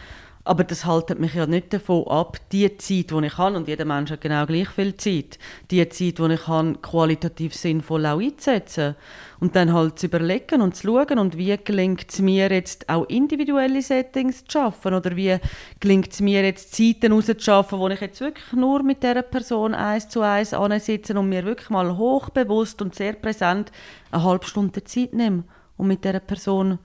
[0.49, 3.86] aber das haltet mich ja nicht davon ab, die Zeit, die ich habe, und jeder
[3.86, 5.38] Mensch hat genau gleich viel Zeit,
[5.69, 8.95] die Zeit, die ich habe, qualitativ sinnvoll auch einzusetzen.
[9.39, 13.05] Und dann halt zu überlegen und zu schauen, und wie gelingt es mir jetzt auch
[13.09, 15.38] individuelle Settings zu schaffen, oder wie
[15.80, 20.09] gelingt es mir jetzt Zeiten rauszuschaffen, wo ich jetzt wirklich nur mit dieser Person eins
[20.09, 23.71] zu eins sitze und mir wirklich mal hochbewusst und sehr präsent
[24.09, 25.43] eine halbe Stunde Zeit nehme
[25.78, 26.80] und mit dieser Person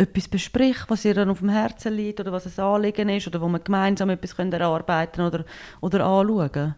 [0.00, 3.40] etwas bespricht, was ihr dann auf dem Herzen liegt oder was ein Anliegen ist oder
[3.40, 5.44] wo man gemeinsam etwas können erarbeiten oder,
[5.80, 6.74] oder anschauen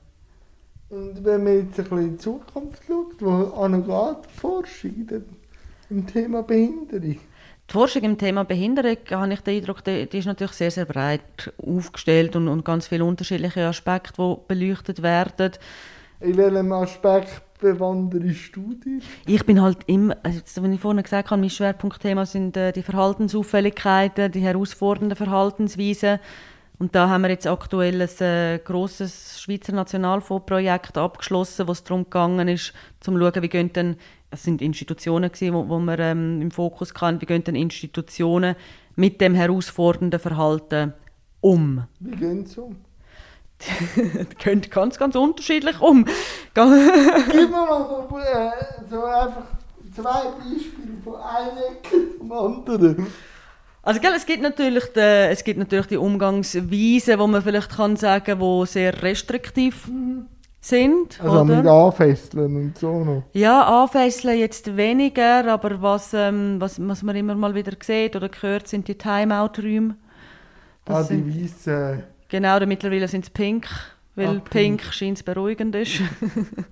[0.91, 5.07] Und wenn man jetzt ein bisschen in die Zukunft schaut, wo angeht die Forschung
[5.89, 7.19] im Thema Behinderung?
[7.71, 11.53] Die Forschung im Thema Behinderung, habe ich den Eindruck, die ist natürlich sehr, sehr breit
[11.65, 15.53] aufgestellt und, und ganz viele unterschiedliche Aspekte, die beleuchtet werden.
[16.21, 19.05] In welchem Aspekt bewanderst du dich?
[19.25, 22.83] Ich bin halt immer, also wie ich vorhin gesagt habe, mein Schwerpunktthema sind äh, die
[22.83, 26.19] Verhaltensauffälligkeiten, die herausfordernden Verhaltensweisen.
[26.79, 32.05] Und da haben wir jetzt aktuell ein äh, grosses Schweizer Nationalfondsprojekt abgeschlossen, wo es darum
[32.05, 33.97] gegangen ist, zu schauen, wie gehen denn,
[34.31, 38.57] es sind Institutionen gewesen, wo, wo wir ähm, im Fokus hatten, wie gehen denn Institutionen
[38.97, 40.95] mit dem herausfordernden Verhalten
[41.41, 41.85] um?
[42.01, 42.77] Wie gehen sie um?
[44.39, 46.05] gehen ganz, ganz unterschiedlich um.
[46.55, 48.51] Gib mir mal so, äh,
[48.91, 49.45] so einfach
[49.95, 53.07] zwei Beispiele von Ecke zum anderen.
[53.85, 57.97] Also gell, es, gibt natürlich die, es gibt natürlich die Umgangsweisen, wo man vielleicht kann
[57.97, 59.91] sagen, wo sehr restriktiv
[60.61, 61.21] sind.
[61.21, 61.45] Also oder?
[61.45, 63.23] mit Anfesseln und so noch.
[63.33, 68.31] Ja, anfesseln jetzt weniger, aber was, ähm, was, was man immer mal wieder sieht oder
[68.41, 69.97] hört, sind die Timeout-Räume.
[70.87, 72.05] Ah, die weißen.
[72.33, 73.69] Genau, mittlerweile sind es pink,
[74.15, 76.01] weil Ah, pink, scheint beruhigend ist.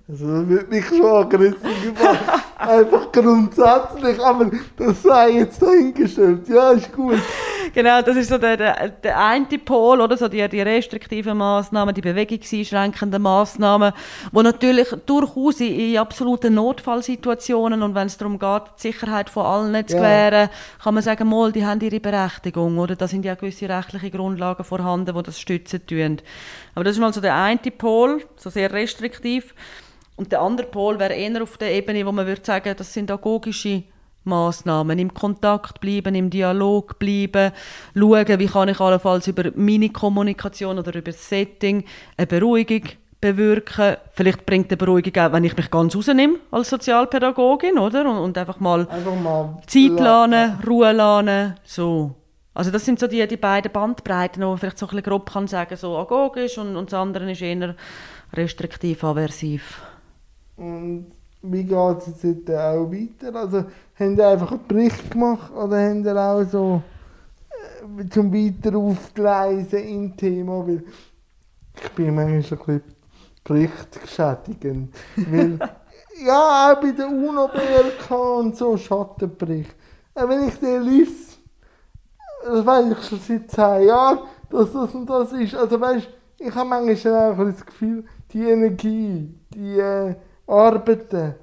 [0.07, 1.61] Also das wird mich schon aggressiv
[1.95, 2.19] gemacht.
[2.57, 6.47] Einfach grundsätzlich, aber das sei jetzt dahingestellt.
[6.49, 7.17] Ja, ist gut.
[7.73, 11.95] genau, das ist so der, der, der eine Pol, oder so die, die restriktiven Massnahmen,
[11.95, 13.93] die bewegungseinschränkenden Massnahmen,
[14.33, 19.45] wo natürlich durchaus in, in absoluten Notfallsituationen und wenn es darum geht, die Sicherheit von
[19.45, 20.01] allen zu Ja.
[20.01, 20.49] gewähren,
[20.83, 22.95] kann man sagen, mal, die haben ihre Berechtigung, oder?
[22.97, 26.17] Da sind ja gewisse rechtliche Grundlagen vorhanden, die das stützen tun.
[26.75, 29.53] Aber das ist mal so der eine Pol, so sehr restriktiv.
[30.15, 33.09] Und der andere Pol wäre eher auf der Ebene, wo man würde sagen, das sind
[33.09, 33.83] agogische
[34.23, 37.51] Massnahmen, im Kontakt bleiben, im Dialog bleiben,
[37.97, 41.83] schauen, wie kann ich allenfalls über meine Kommunikation oder über das Setting
[42.17, 42.83] eine Beruhigung
[43.19, 43.97] bewirken.
[44.11, 48.01] Vielleicht bringt eine Beruhigung auch, wenn ich mich ganz rausnehme als Sozialpädagogin, oder?
[48.09, 49.57] Und, und einfach mal Einfach mal.
[49.65, 52.15] Zeit lassen, Ruhe lassen, so.
[52.53, 55.31] Also das sind so die, die beiden Bandbreiten, wo man vielleicht so ein bisschen grob
[55.31, 57.75] kann sagen, so agogisch und, und das andere ist eher
[58.33, 59.81] restriktiv, aversiv.
[60.57, 63.35] Und wie geht es jetzt heute auch weiter?
[63.35, 63.65] Also,
[63.97, 66.83] haben die einfach einen Bericht gemacht oder haben die auch so
[67.49, 70.67] äh, zum weiter aufgleisen im Thema?
[70.67, 70.83] Weil
[71.81, 72.83] ich bin manchmal ein bisschen
[73.43, 74.93] berichtgeschädigend.
[75.15, 75.57] Weil,
[76.25, 79.75] ja, auch bei der UNO-BLK und so Schattenbericht.
[80.13, 81.30] Äh, wenn ich den lese,
[82.45, 84.19] das weiß ich schon seit zehn Jahren,
[84.49, 85.55] dass das und das ist.
[85.55, 86.07] Also weißt,
[86.39, 90.15] ich habe manchmal auch das Gefühl, die Energie, die äh,
[90.47, 91.35] Arbeiten,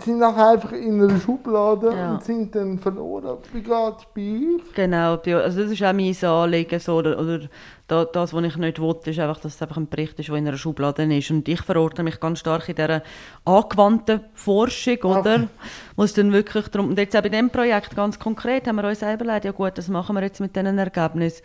[0.00, 2.12] sind nachher einfach in einer Schublade Ja.
[2.14, 3.38] und sind dann verloren.
[3.52, 4.74] Wie geht es bei euch?
[4.74, 6.80] Genau, also das ist auch mein Anliegen.
[6.80, 7.40] So, oder, oder
[7.86, 10.36] da, das, was ich nicht will, ist einfach, dass es einfach ein Bericht ist, der
[10.36, 11.30] in einer Schublade ist.
[11.30, 13.02] Und ich verorte mich ganz stark in dieser
[13.44, 15.34] angewandten Forschung, oder?
[15.34, 15.48] Okay.
[15.94, 16.88] Wo es dann wirklich darum...
[16.88, 19.76] Und jetzt auch bei diesem Projekt ganz konkret haben wir uns selber überlegt, ja gut,
[19.76, 21.42] das machen wir jetzt mit diesen Ergebnissen.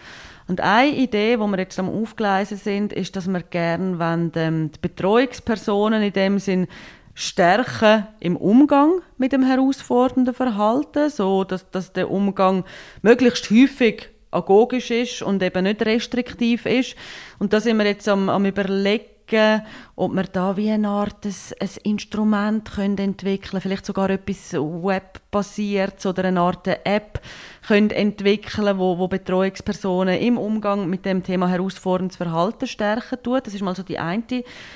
[0.48, 4.72] Und eine Idee, die wir jetzt am Aufgleisen sind, ist, dass wir gerne wollen, ähm,
[4.72, 6.68] die Betreuungspersonen in dem Sinn
[7.16, 12.64] stärken im Umgang mit dem herausfordernden Verhalten, so dass, dass der Umgang
[13.02, 16.96] möglichst häufig agogisch ist und eben nicht restriktiv ist.
[17.40, 19.62] Und da sind wir jetzt am, am überlegen,
[19.96, 26.08] ob wir da wie eine Art ein, ein Instrument können entwickeln vielleicht sogar etwas webbasiertes
[26.08, 27.22] oder eine Art App
[27.68, 33.46] können entwickeln wo, wo Betreuungspersonen im Umgang mit dem Thema herausforderndes Verhalten stärken tut.
[33.46, 34.24] Das ist mal so die eine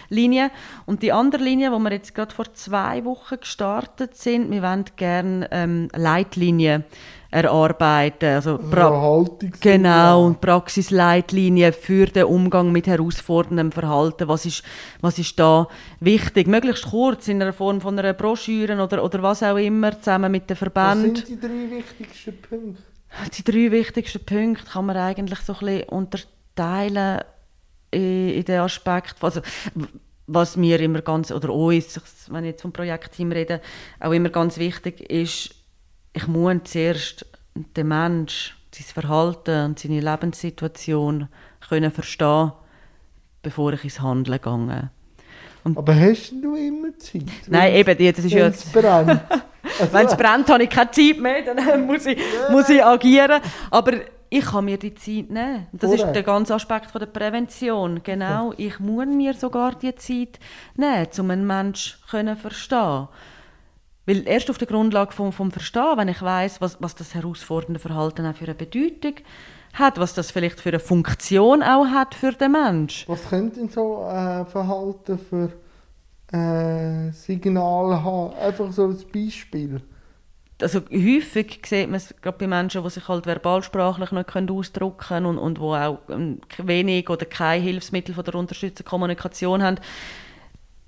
[0.09, 0.51] Linie.
[0.85, 4.85] Und die andere Linie, wo wir jetzt gerade vor zwei Wochen gestartet sind, wir wollen
[4.95, 6.83] gerne ähm, Leitlinien
[7.33, 8.29] erarbeiten.
[8.35, 8.89] Also pra-
[9.59, 14.27] Genau, und Praxisleitlinien für den Umgang mit herausforderndem Verhalten.
[14.27, 14.63] Was ist,
[15.01, 15.67] was ist da
[15.99, 16.47] wichtig?
[16.47, 20.49] Möglichst kurz, in einer Form von einer Broschüre oder, oder was auch immer, zusammen mit
[20.49, 21.15] den Was Verbänden.
[21.15, 22.83] sind die drei wichtigsten Punkte?
[23.37, 27.21] Die drei wichtigsten Punkte kann man eigentlich so ein bisschen unterteilen
[27.91, 29.41] in, in den Aspekt, also
[30.25, 31.99] was mir immer ganz, oder uns,
[32.31, 33.59] wenn ich jetzt vom Projektteam rede,
[33.99, 35.53] auch immer ganz wichtig ist,
[36.13, 41.27] ich muss zuerst den Mensch, sein Verhalten und seine Lebenssituation
[41.67, 42.51] können verstehen,
[43.41, 44.89] bevor ich ins Handeln gehe.
[45.75, 47.23] Aber hast du immer Zeit?
[47.47, 48.45] Nein, eben, das ist ja...
[48.45, 49.21] Wenn's brennt.
[49.79, 52.19] Also, Wenn es brennt, habe ich keine Zeit mehr, dann muss ich,
[52.51, 53.41] muss ich agieren.
[53.71, 53.93] Aber
[54.29, 55.67] ich kann mir die Zeit nehmen.
[55.71, 56.13] Und Das ist Vorher.
[56.13, 58.01] der ganze Aspekt von der Prävention.
[58.03, 60.39] Genau, ich muss mir sogar die Zeit
[60.75, 63.07] nehmen, um einen Menschen zu verstehen.
[64.05, 67.79] Weil erst auf der Grundlage vom, vom Verstehen, wenn ich weiß, was, was das herausfordernde
[67.79, 69.15] Verhalten auch für eine Bedeutung
[69.73, 73.07] hat, was das vielleicht für eine Funktion auch hat für den Mensch.
[73.07, 75.51] Was könnte denn so äh, Verhalten für
[76.31, 78.33] äh, Signal haben?
[78.35, 79.81] Einfach so als Beispiel.
[80.61, 84.97] Also häufig sieht man es gerade bei Menschen, die sich halt verbalsprachlich nicht können ausdrücken
[84.97, 89.77] können und, und wo auch ähm, wenig oder kein Hilfsmittel von der unterstützenden Kommunikation haben,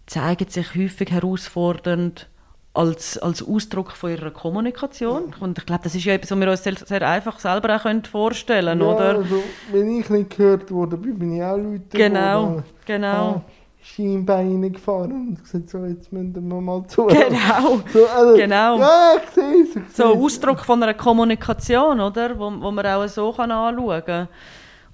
[0.06, 2.30] zeigen sich häufig herausfordernd
[2.76, 5.34] als, als Ausdruck von ihrer Kommunikation.
[5.40, 8.08] Und ich glaube, das ist ja etwas, was wir uns sehr, sehr einfach selber auch
[8.10, 9.18] vorstellen können, ja, oder?
[9.20, 12.64] Also, wenn ich nicht gehört wurde, bin ich auch Leute Genau, geworden.
[12.86, 13.08] genau.
[13.08, 13.42] Ah,
[13.82, 17.06] Schienbeine gefahren und gesagt, so, jetzt müssen wir mal zu.
[17.06, 18.80] Genau, So, also, genau.
[18.80, 19.96] Ja, ich sehe es.
[19.96, 20.06] So.
[20.06, 22.38] Ausdruck von einer Kommunikation, oder?
[22.38, 24.28] Wo, wo man auch so kann anschauen kann.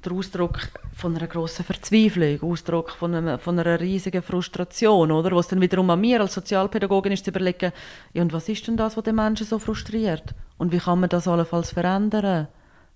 [0.03, 0.57] Der Ausdruck
[0.95, 5.35] von einer grossen Verzweiflung, Ausdruck von, einem, von einer riesigen Frustration, oder?
[5.35, 7.71] Was dann wiederum an mir als Sozialpädagogin ist, zu überlegen,
[8.13, 10.33] ja, und was ist denn das, was den Menschen so frustriert?
[10.57, 12.47] Und wie kann man das allenfalls verändern?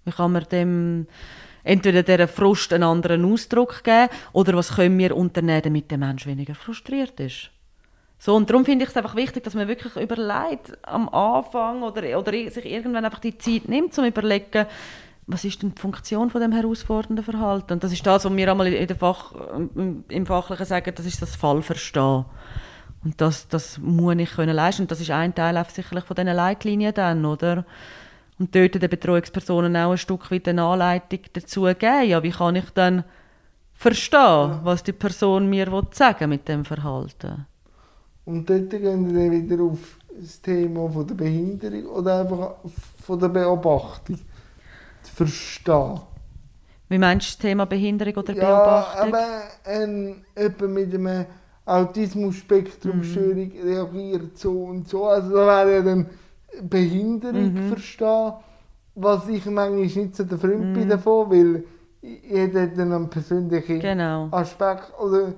[0.03, 1.05] Wie kann man dem
[1.63, 6.25] entweder dieser Frust einen anderen Ausdruck geben, oder was können wir unternehmen, damit der Mensch
[6.25, 7.51] weniger frustriert ist?
[8.17, 12.17] So, und darum finde ich es einfach wichtig, dass man wirklich überlegt, am Anfang oder,
[12.17, 14.65] oder sich irgendwann einfach die Zeit nimmt, um zu überlegen,
[15.27, 17.73] was ist denn die Funktion von dem herausfordernden Verhalten?
[17.73, 19.33] Und das ist das, was wir einmal in der Fach,
[19.75, 22.25] im, Fachlichen sagen, das ist das Fallverstehen.
[23.03, 24.83] Und das, das muss ich können leisten.
[24.83, 27.65] Und das ist ein Teil auch sicherlich von diesen Leitlinien dann, oder?
[28.37, 32.07] Und dort den Betreuungspersonen auch ein Stück weit eine Anleitung dazu geben.
[32.07, 33.03] Ja, wie kann ich dann
[33.73, 37.45] verstehen, was die Person mir sagen mit dem Verhalten?
[38.25, 42.55] Und dort gehen wir dann wieder auf das Thema von der Behinderung oder einfach
[43.03, 44.19] von der Beobachtung.
[45.15, 46.01] Verstehen.
[46.89, 49.13] Wie meinst du das Thema Behinderung oder Ja, Beobachtung?
[49.13, 49.27] aber
[49.65, 51.25] ein, jemand mit einem
[51.65, 53.61] Autismus-Spektrum-Störung Mhm.
[53.63, 55.05] reagiert so und so.
[55.05, 56.09] Also da wäre ja dann
[56.61, 57.57] Behinderung Mhm.
[57.57, 58.33] verstehen,
[58.95, 60.73] was ich manchmal nicht so der Freund Mhm.
[60.73, 61.63] bin davon, weil
[62.01, 64.27] jeder hat dann einen persönlichen Genau.
[64.31, 65.33] Aspekt oder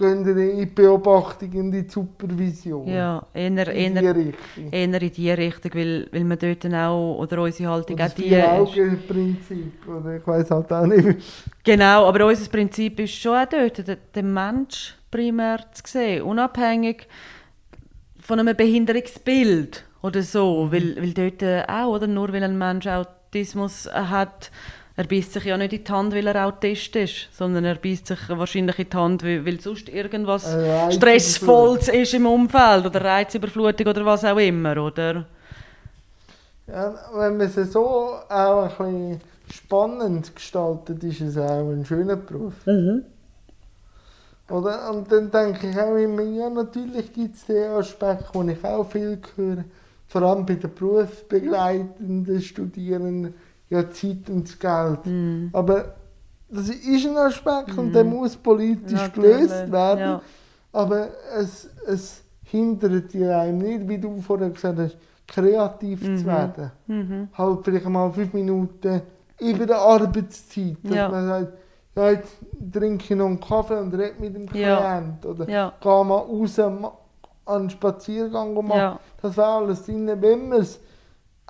[0.00, 2.88] gehen in die Beobachtung, in die Supervision.
[2.88, 4.72] Ja, eher, in die eher, Richtung.
[4.72, 8.22] eher in die Richtung, weil, weil man dort auch, oder unsere Haltung Oder auch die
[8.22, 8.28] ist.
[8.28, 11.18] Vier-Augen-Prinzip, oder ich weiß halt auch nicht.
[11.62, 13.84] Genau, aber unser Prinzip ist schon auch dort,
[14.16, 17.06] den, Mensch primär zu sehen, unabhängig
[18.18, 23.88] von einem Behinderungsbild oder so, weil, weil dort auch, oder nur weil ein Mensch Autismus
[23.92, 24.50] hat,
[25.00, 28.06] er beißt sich ja nicht in die Hand, weil er Autist ist, sondern er beißt
[28.06, 30.92] sich wahrscheinlich in die Hand, weil, weil sonst irgendwas Reizüberflutung.
[30.92, 35.24] Stressvolles ist im Umfeld oder Reizüberflutung oder was auch immer, oder?
[36.66, 39.20] Ja, wenn man es so auch ein bisschen
[39.50, 42.52] spannend gestaltet, ist es auch ein schöner Beruf.
[44.50, 44.90] Oder?
[44.90, 48.84] Und dann denke ich auch immer, ja, natürlich gibt es den Aspekt, wo ich auch
[48.84, 49.64] viel höre,
[50.08, 53.32] vor allem bei den berufsbegleitenden Studierenden,
[53.70, 55.06] ja, Zeit und Geld.
[55.06, 55.50] Mhm.
[55.52, 55.94] Aber
[56.48, 60.00] das ist ein Aspekt und der muss politisch Natürlich, gelöst werden.
[60.00, 60.22] ja.
[60.72, 64.96] Aber es, es hindert dir einem nicht, wie du vorher gesagt hast,
[65.26, 66.70] kreativ zu werden.
[66.86, 67.28] Mhm.
[67.32, 69.02] Halt vielleicht mal fünf Minuten
[69.40, 70.76] über der Arbeitszeit.
[70.82, 71.08] Dass Ja.
[71.08, 71.52] man sagt,
[71.96, 72.32] ja, jetzt
[72.72, 75.00] trinke ich noch einen Kaffee und rede mit dem Ja.
[75.00, 75.26] Klient.
[75.26, 75.72] Oder Ja.
[75.80, 76.86] gehe mal raus an
[77.46, 78.78] einen Spaziergang machen.
[78.78, 79.00] Ja.
[79.22, 80.78] Das wäre alles drin, wenn man es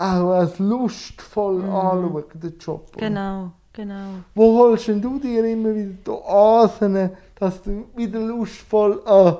[0.00, 1.74] auch als lustvoll Mhm.
[1.74, 2.96] anschaut, den Job.
[2.96, 4.08] Genau, genau.
[4.34, 9.36] Wo holst denn du dir immer wieder die Oasen, dass du wieder lustvoll an,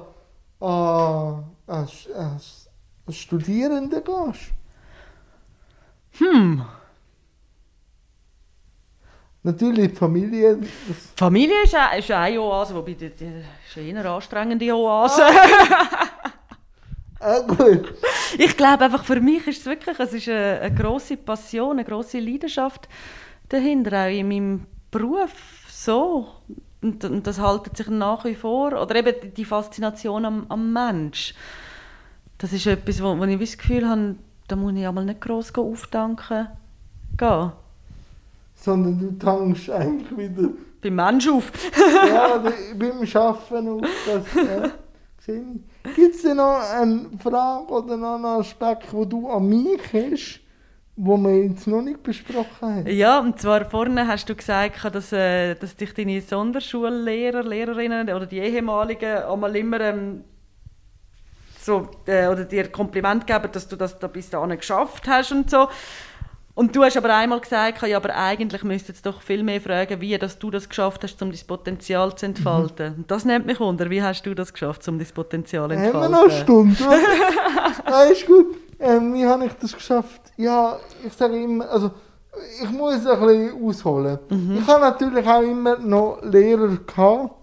[0.61, 2.69] an, als, als,
[3.07, 4.51] als Studierende gehst?
[6.19, 6.63] Hm.
[9.43, 10.59] Natürlich die Familie.
[11.17, 15.23] Familie ist, ist eine Oase, wobei die, die ist eine eher anstrengende Oase.
[15.25, 16.07] ah,
[17.47, 17.95] gut.
[18.39, 21.85] Ich glaube einfach, für mich ist es wirklich, es ist eine, eine grosse Passion, eine
[21.85, 22.89] grosse Leidenschaft
[23.49, 25.33] dahinter, auch in meinem Beruf
[25.69, 26.29] so.
[26.83, 28.73] Und, und das haltet sich nach wie vor.
[28.81, 31.35] Oder eben die- Faszination am, am Mensch.
[32.39, 34.15] Das ist etwas, wo, wo ich das Gefühl habe,
[34.49, 36.49] da muss ich einmal nicht gross aufdanken
[37.19, 37.53] gehen.
[38.55, 40.49] Sondern du tankst eigentlich wieder
[40.81, 41.53] Beim Mensch auf.
[42.09, 42.43] ja,
[42.79, 43.81] beim Arbeiten auf.
[44.07, 44.71] Das, ja,
[45.95, 50.41] Gibt es noch eine Frage oder noch einen Aspekt, den du an mich hast,
[50.97, 52.87] wo wir jetzt noch nicht besprochen haben?
[52.87, 58.27] Ja, und zwar vorne hast du gesagt, dass, äh, dass dich deine Sonderschullehrer, Lehrerinnen oder
[58.27, 60.25] die ehemaligen einmal immer ähm,
[61.59, 65.51] so, äh, oder dir Kompliment geben, dass du das da bis dahin geschafft hast und
[65.51, 65.69] so.
[66.61, 69.99] Und du hast aber einmal gesagt, ja, aber eigentlich müsste es doch viel mehr fragen,
[70.03, 72.97] wie dass du das geschafft hast, um dein Potenzial zu entfalten.
[72.97, 75.85] Und das nimmt mich wunder, wie hast du das geschafft, um dein Potenzial zu Haben
[75.85, 76.13] entfalten?
[76.13, 76.77] wir noch eine Stunde?
[77.89, 78.59] ja, ist gut.
[78.79, 80.21] Ähm, wie habe ich das geschafft?
[80.37, 81.93] Ja, ich sage immer, also
[82.63, 84.19] ich muss ein bisschen ausholen.
[84.29, 87.37] Ich habe natürlich auch immer noch Lehrer gehabt,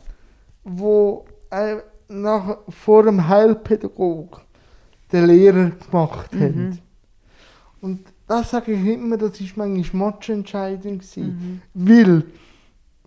[0.63, 1.17] die
[1.49, 4.41] äh, nach, vor dem Heilpädagog
[5.11, 6.79] den Lehrer gemacht haben.
[7.81, 10.97] Und das sage ich immer, das war manchmal Matchentscheidung.
[10.99, 11.61] gewesen.
[11.73, 12.23] Weil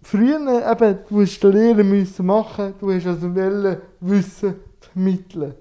[0.02, 0.40] früher
[0.72, 5.54] eben, du hast den Lehrer müssen machen, du hast also wollen Wissen vermitteln.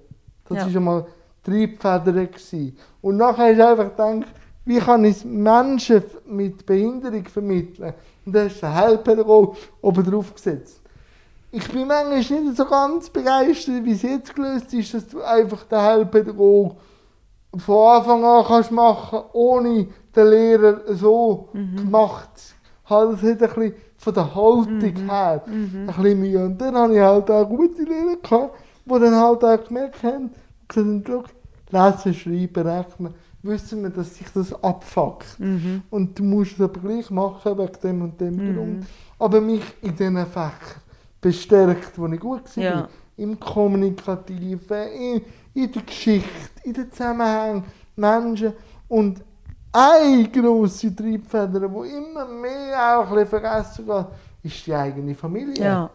[0.48, 0.66] Das Ja.
[0.66, 1.06] war einmal
[1.44, 2.12] Triebfeder.
[2.26, 2.76] gewesen.
[3.00, 4.32] Und nachher hast du einfach gedacht,
[4.64, 7.94] wie kann ich Menschen mit Behinderung vermitteln?
[8.24, 10.80] Und da hast du den Heilpädagoge oben drauf gesetzt.
[11.52, 15.64] Ich bin manchmal nicht so ganz begeistert, wie es jetzt gelöst ist, dass du einfach
[15.64, 16.76] den Heilpädagoge
[17.56, 22.54] von Anfang an kannst machen, ohne den Lehrer so gemacht.
[22.86, 26.44] Halt, das hat ein bisschen von der Haltung her ein bisschen Mühe.
[26.44, 30.30] Und dann hatte ich halt auch gute Lehrer, gehabt, die dann halt auch gemerkt haben,
[30.66, 31.24] gesagt haben, «Schau,
[31.70, 35.36] lesen, schreiben, rechnen, wissen wir, dass sich das abfuckt.
[35.90, 38.86] Und du musst es aber gleich machen, wegen dem und dem Grund.
[39.18, 40.80] Aber mich in diesen Fächern
[41.20, 42.64] bestärkt, wo ich gut war.
[42.64, 42.88] Ja.
[43.16, 45.20] Im Kommunikativen,
[45.54, 46.28] in, der Geschichte,
[46.64, 47.64] in den Zusammenhängen,
[47.96, 48.52] Menschen.
[48.88, 49.22] Und
[49.72, 54.06] eine grosse Triebfeder, die immer mehr auch ein bisschen vergessen geht,
[54.42, 55.64] ist die eigene Familie.
[55.64, 55.90] Ja.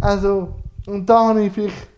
[0.00, 0.54] Also,
[0.86, 1.88] und da habe ich vielleicht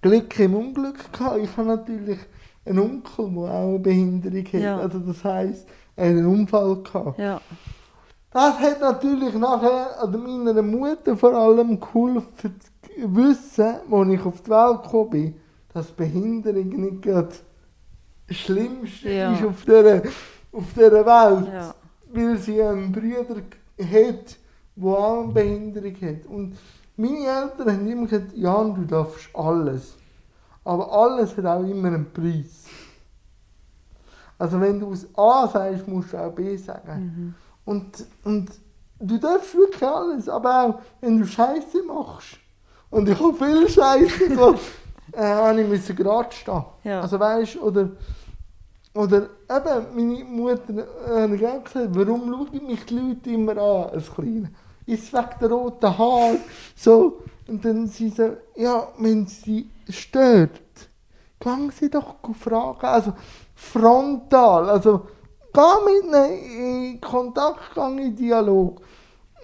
[0.00, 1.38] Glück im Unglück gehabt.
[1.38, 2.18] Ich habe natürlich
[2.64, 4.52] einen Onkel, der auch eine Behinderung hat.
[4.52, 4.78] Ja.
[4.78, 5.66] Also das heisst,
[5.96, 7.18] er hat einen Unfall gehabt.
[7.18, 7.40] Ja.
[8.30, 14.42] Das hat natürlich nachher an meiner Mutter vor allem geholfen, zu wissen, als ich auf
[14.42, 15.34] die Welt gekommen bin,
[15.78, 17.34] dass Behinderung nicht gerade
[18.26, 19.32] das Schlimmste Ja.
[19.32, 20.02] ist auf dieser,
[20.52, 21.52] auf dieser Welt.
[21.52, 21.74] Ja.
[22.12, 23.36] Weil sie einen Bruder
[23.78, 24.36] hat,
[24.76, 26.26] der auch eine Behinderung hat.
[26.26, 26.56] Und
[26.96, 29.94] meine Eltern haben immer gesagt, Jan, du darfst alles.
[30.64, 32.64] Aber alles hat auch immer einen Preis.
[34.38, 37.34] Also wenn du es A sagst, musst du auch B sagen.
[37.64, 38.50] Und, und
[38.98, 42.38] du darfst wirklich alles, aber auch wenn du Scheiße machst.
[42.90, 44.60] Und ich habe viel Scheiße gemacht,
[45.12, 46.64] äh, habe ich müssen gerade stehen.
[46.84, 47.00] Ja.
[47.00, 47.90] Also weißt oder,
[48.94, 53.90] oder eben, meine Mutter äh, hat auch gesagt, warum schauen mich die Leute immer an,
[53.90, 54.50] als Kleiner?
[54.86, 56.38] Ist wegen der roten Haare,
[56.74, 57.22] so.
[57.46, 60.60] Und dann sie so, ja, wenn sie stört,
[61.40, 63.12] gehen sie doch fragen, also
[63.54, 65.06] frontal, also
[65.52, 68.80] geh mit ihnen in Kontakt, geh in Dialog.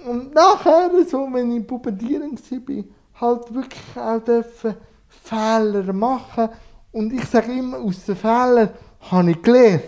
[0.07, 2.85] Und nachher, so, wenn ich Pubertierend war,
[3.21, 4.75] halt wirklich auch dürfen
[5.23, 6.49] Fehler machen.
[6.93, 8.71] Und ich sage immer, aus den Fehlern
[9.11, 9.83] habe ich gelernt.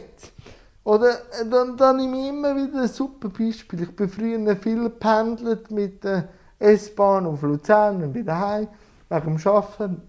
[0.84, 3.82] Oder äh, dann, dann nehme ich immer wieder ein super Beispiel.
[3.82, 8.68] Ich bin früher viel gependelt mit der S-Bahn auf Luzern und wieder heim,
[9.08, 10.02] wegen dem Arbeiten.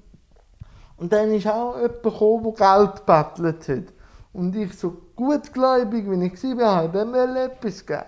[0.97, 3.93] Und dann ist auch jemand gekommen, der Geld gebettelt hat.
[4.34, 8.03] Und ich so gutgläubig, wie ich war, habe dem wollte etwas geben.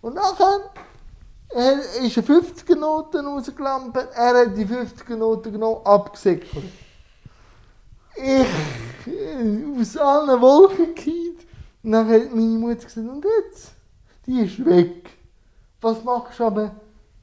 [0.00, 0.60] Und nachher
[1.54, 6.64] er ist eine 50er Note rausgelampt, er hat die 50er Note genommen, abgesäckelt.
[8.16, 8.46] Ich
[9.06, 11.36] äh, aus allen Wolken gefallen.
[11.82, 13.72] Und dann hat meine Mutter gesagt, und jetzt?
[14.26, 15.10] Die ist weg.
[15.80, 16.70] Was machst du aber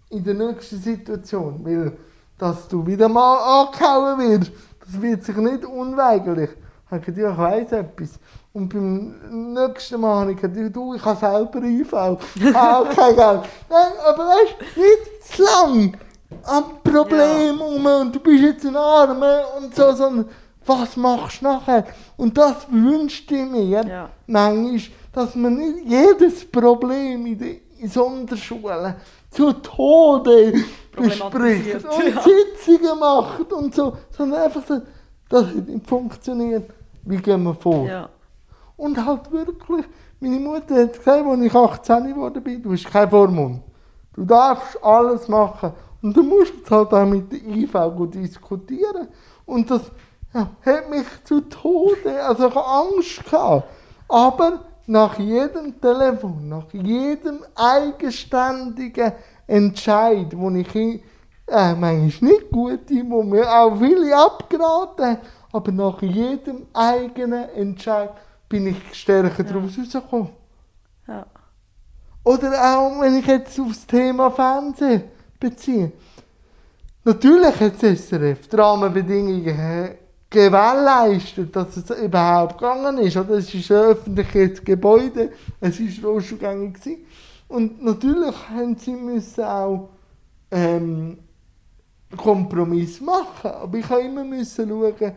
[0.09, 1.65] in der nächsten Situation?
[1.65, 1.97] Weil,
[2.37, 4.51] dass du wieder mal angehauen wirst,
[4.85, 6.51] das wird sich nicht unweigerlich.
[6.91, 8.19] Ich habe gesagt, ja, ich weiss etwas.
[8.51, 11.93] Und beim nächsten Mal habe ich gesagt, du, ich habe selber IV.
[12.53, 13.41] Ah, kein Geld.
[13.69, 15.97] Nein, aber weißt du, nicht zu lang
[16.43, 20.27] am Problem um und du bist jetzt ein Armer und so, sondern
[20.65, 21.85] was machst du nachher?
[22.17, 24.09] Und das wünschte ich mir Ja.
[24.27, 24.81] manchmal,
[25.13, 28.95] dass man nicht jedes Problem in den Sonderschulen
[29.29, 30.53] zu Tode
[30.93, 32.21] bespricht und ja.
[32.21, 34.81] Sitzungen macht und so, sondern einfach so,
[35.29, 36.69] das hat nicht funktioniert.
[37.03, 37.87] Wie gehen wir vor?
[37.87, 38.09] Ja.
[38.77, 39.85] Und halt wirklich,
[40.19, 43.61] meine Mutter hat gesagt, als ich 18 geworden bin, du hast keinen Vormund.
[44.13, 45.73] Du darfst alles machen.
[46.01, 49.07] Und du musst jetzt halt auch mit der IV gut diskutieren.
[49.45, 49.81] Und das
[50.33, 53.67] hat mich zu Tode, also ich hatte Angst gehabt.
[54.07, 59.13] Aber nach jedem Telefon, nach jedem eigenständigen
[59.47, 65.17] Entscheid, wo ich äh, manchmal nicht gute, wo mir auch viele abgeraten haben,
[65.51, 68.11] aber nach jedem eigenen Entscheid
[68.47, 70.29] bin ich stärker daraus rausgekommen.
[71.07, 71.25] Ja.
[72.23, 75.03] Oder auch, wenn ich jetzt aufs Thema Fernsehen
[75.39, 75.91] beziehe.
[77.03, 79.95] Natürlich hat das SRF die Rahmenbedingungen äh,
[80.29, 83.17] gewährleistet, dass es überhaupt gegangen ist.
[83.17, 83.31] Oder?
[83.31, 86.97] Es ist ein öffentliches Gebäude, es war gewesen.
[87.47, 89.89] Und natürlich haben sie müssen auch
[90.51, 91.17] ähm,
[92.15, 93.51] Kompromiss machen.
[93.51, 95.13] Aber ich habe immer müssen schauen,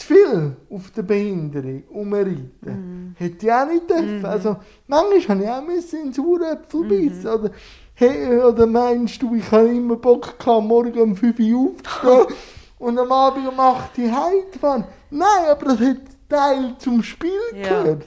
[0.00, 3.14] zu viel auf der Behinderung umreiten.
[3.16, 4.24] Hätte ich auch nicht dürfen.
[4.24, 7.26] Also, manchmal habe ich auch müssen in Saueröpfel beißen.
[7.28, 7.50] Oder,
[7.94, 12.36] hey, oder meinst du, ich habe immer Bock gehabt, morgen um 5 Uhr aufzustehen
[12.78, 14.84] und am Abend um 8 Uhr heimzufahren?
[15.10, 15.96] Nein, aber das hat
[16.28, 17.82] Teil zum Spiel Ja.
[17.82, 18.06] gehört.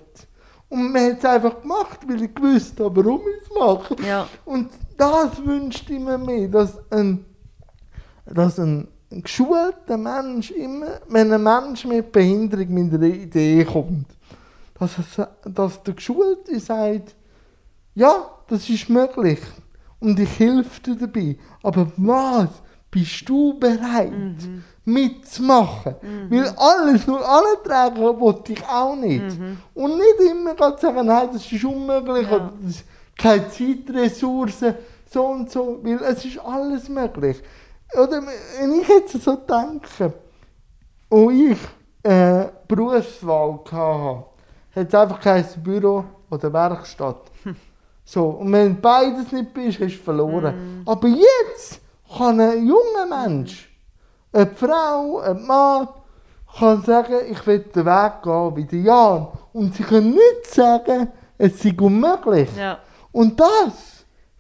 [0.70, 3.96] Und man hat es einfach gemacht, weil ich gewusst habe, warum ich es mache.
[4.08, 4.28] Ja.
[4.46, 7.26] Und das wünscht immer mehr, dass ein,
[8.26, 8.88] dass ein
[9.22, 14.08] geschulter Mensch immer, wenn ein Mensch mit Behinderung mit einer Idee kommt,
[14.80, 17.16] dass, es, dass der Geschulte sagt,
[17.96, 19.40] ja, das ist möglich
[20.00, 21.38] und ich helfe dir dabei.
[21.62, 22.50] Aber was
[22.90, 24.12] bist du bereit
[24.86, 25.96] mitzumachen?
[26.30, 29.38] Weil alles nur antragen wollte ich auch nicht.
[29.74, 32.36] Und nicht immer sagen, nein, das ist unmöglich Ja.
[32.36, 32.86] oder das ist
[33.18, 34.76] keine Zeitressourcen,
[35.10, 37.38] so und so, weil es ist alles möglich.
[38.02, 40.14] Oder wenn ich jetzt so denke,
[41.10, 41.60] und ich
[42.04, 44.26] äh, Berufswahl hatte,
[44.76, 47.32] hat es einfach geheißen Büro oder Werkstatt.
[48.06, 50.84] So, und wenn beides nicht bist, hast du verloren.
[50.86, 51.80] Aber jetzt
[52.18, 53.72] kann ein junger Mensch,
[54.34, 55.88] eine Frau, ein Mann,
[56.58, 59.28] kann sagen, ich will den Weg gehen wie der Jan.
[59.54, 62.50] Und sie können nicht sagen, es sei unmöglich.
[62.58, 62.80] Ja.
[63.12, 63.93] Und das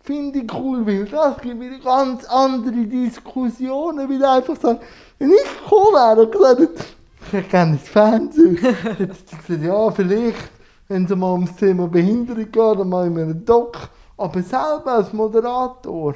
[0.03, 4.79] finde ich cool, weil das gibt wieder ganz andere Diskussionen, weil einfach sagen,
[5.17, 6.83] wenn ich gekommen wäre und gesagt hätte,
[7.25, 10.51] ich hätte gerne ins Fernsehen, hätte ich gesagt, ja, vielleicht,
[10.89, 13.77] wenn es mal ums Thema Behinderung geht, dann mache ich mir einen Doc,
[14.17, 16.15] aber selber als Moderator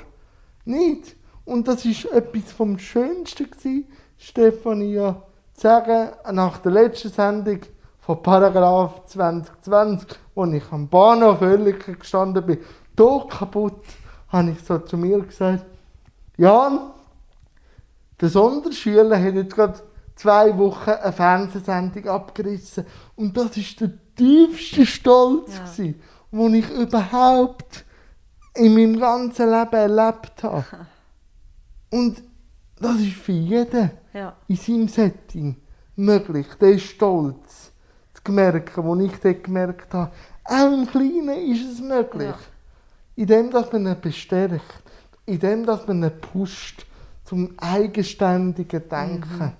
[0.65, 1.15] nicht.
[1.45, 5.23] Und das war etwas vom Schönsten, gewesen, Stefania,
[5.53, 7.59] zu sagen, nach der letzten Sendung
[8.01, 12.59] von Paragraph 2020, wo ich am Bahnhof Oerlikon gestanden bin,
[12.97, 13.81] tot kaputt,
[14.29, 15.65] habe ich so zu mir gesagt,
[16.37, 16.79] Jan,
[18.19, 19.79] der Sonderschüler hat jetzt gerade
[20.15, 22.85] zwei Wochen eine Fernsehsendung abgerissen.
[23.15, 25.63] Und das ist der tiefste Stolz, Ja.
[25.63, 27.85] gewesen, den ich überhaupt
[28.55, 30.65] in meinem ganzen Leben erlebt habe.
[31.91, 32.21] Und
[32.79, 34.35] das ist für jeden Ja.
[34.47, 35.55] in seinem Setting
[35.95, 37.71] möglich, den Stolz
[38.23, 40.11] zu merken, den ich dort gemerkt habe.
[40.43, 42.27] Auch im Kleinen ist es möglich.
[42.29, 42.37] Ja.
[43.18, 44.61] In dem, dass man ihn bestärkt,
[45.26, 46.86] in dem, dass man ihn pusht
[47.26, 49.53] zum eigenständigen Denken.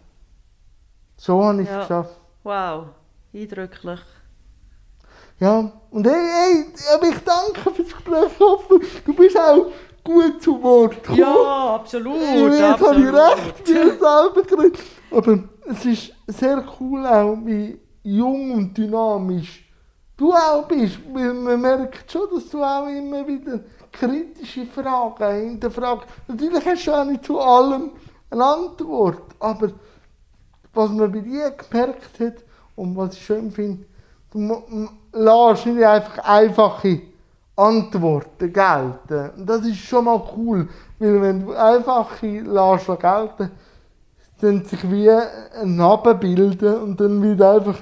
[1.18, 1.82] So habe ich es Ja.
[1.82, 2.22] geschafft.
[2.44, 2.86] Wow.
[3.34, 4.00] Eindrücklich.
[5.40, 6.66] Ja, und hey, hey,
[7.10, 8.32] ich danke fürs Gespräch.
[8.34, 9.72] Ich hoffe, du bist auch
[10.04, 11.18] gut zu Wort gekommen.
[11.20, 12.16] Ja, absolut.
[12.16, 13.14] Jetzt habe ich absolut.
[13.16, 14.80] recht, ich selber geredet.
[15.12, 19.67] Aber es ist sehr cool auch, wie jung und dynamisch
[20.18, 21.00] du auch bist.
[21.14, 23.60] Weil man merkt schon, dass du auch immer wieder
[23.92, 26.08] kritische Fragen hinterfragst.
[26.28, 27.92] Natürlich hast du auch nicht zu allem
[28.30, 29.36] eine Antwort.
[29.40, 29.70] Aber
[30.74, 32.44] was man bei dir gemerkt hat
[32.76, 33.86] und was ich schön finde,
[34.32, 37.02] du lässt nicht einfach einfache
[37.56, 39.32] Antworten gelten.
[39.38, 43.52] Und das ist schon mal cool, weil wenn du einfache lässt gelten,
[44.40, 47.82] dann sich wie ein Naben bilden und dann wird einfach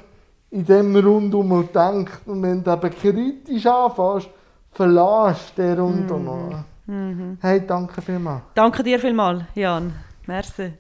[0.55, 2.21] in dem Rundum denkt.
[2.25, 4.29] Und wenn du eben kritisch anfängst,
[4.71, 6.63] verlässt den Rundum.
[7.41, 8.43] Hey, danke vielmals.
[8.53, 9.93] Danke dir vielmals, Jan.
[10.27, 10.73] Merci.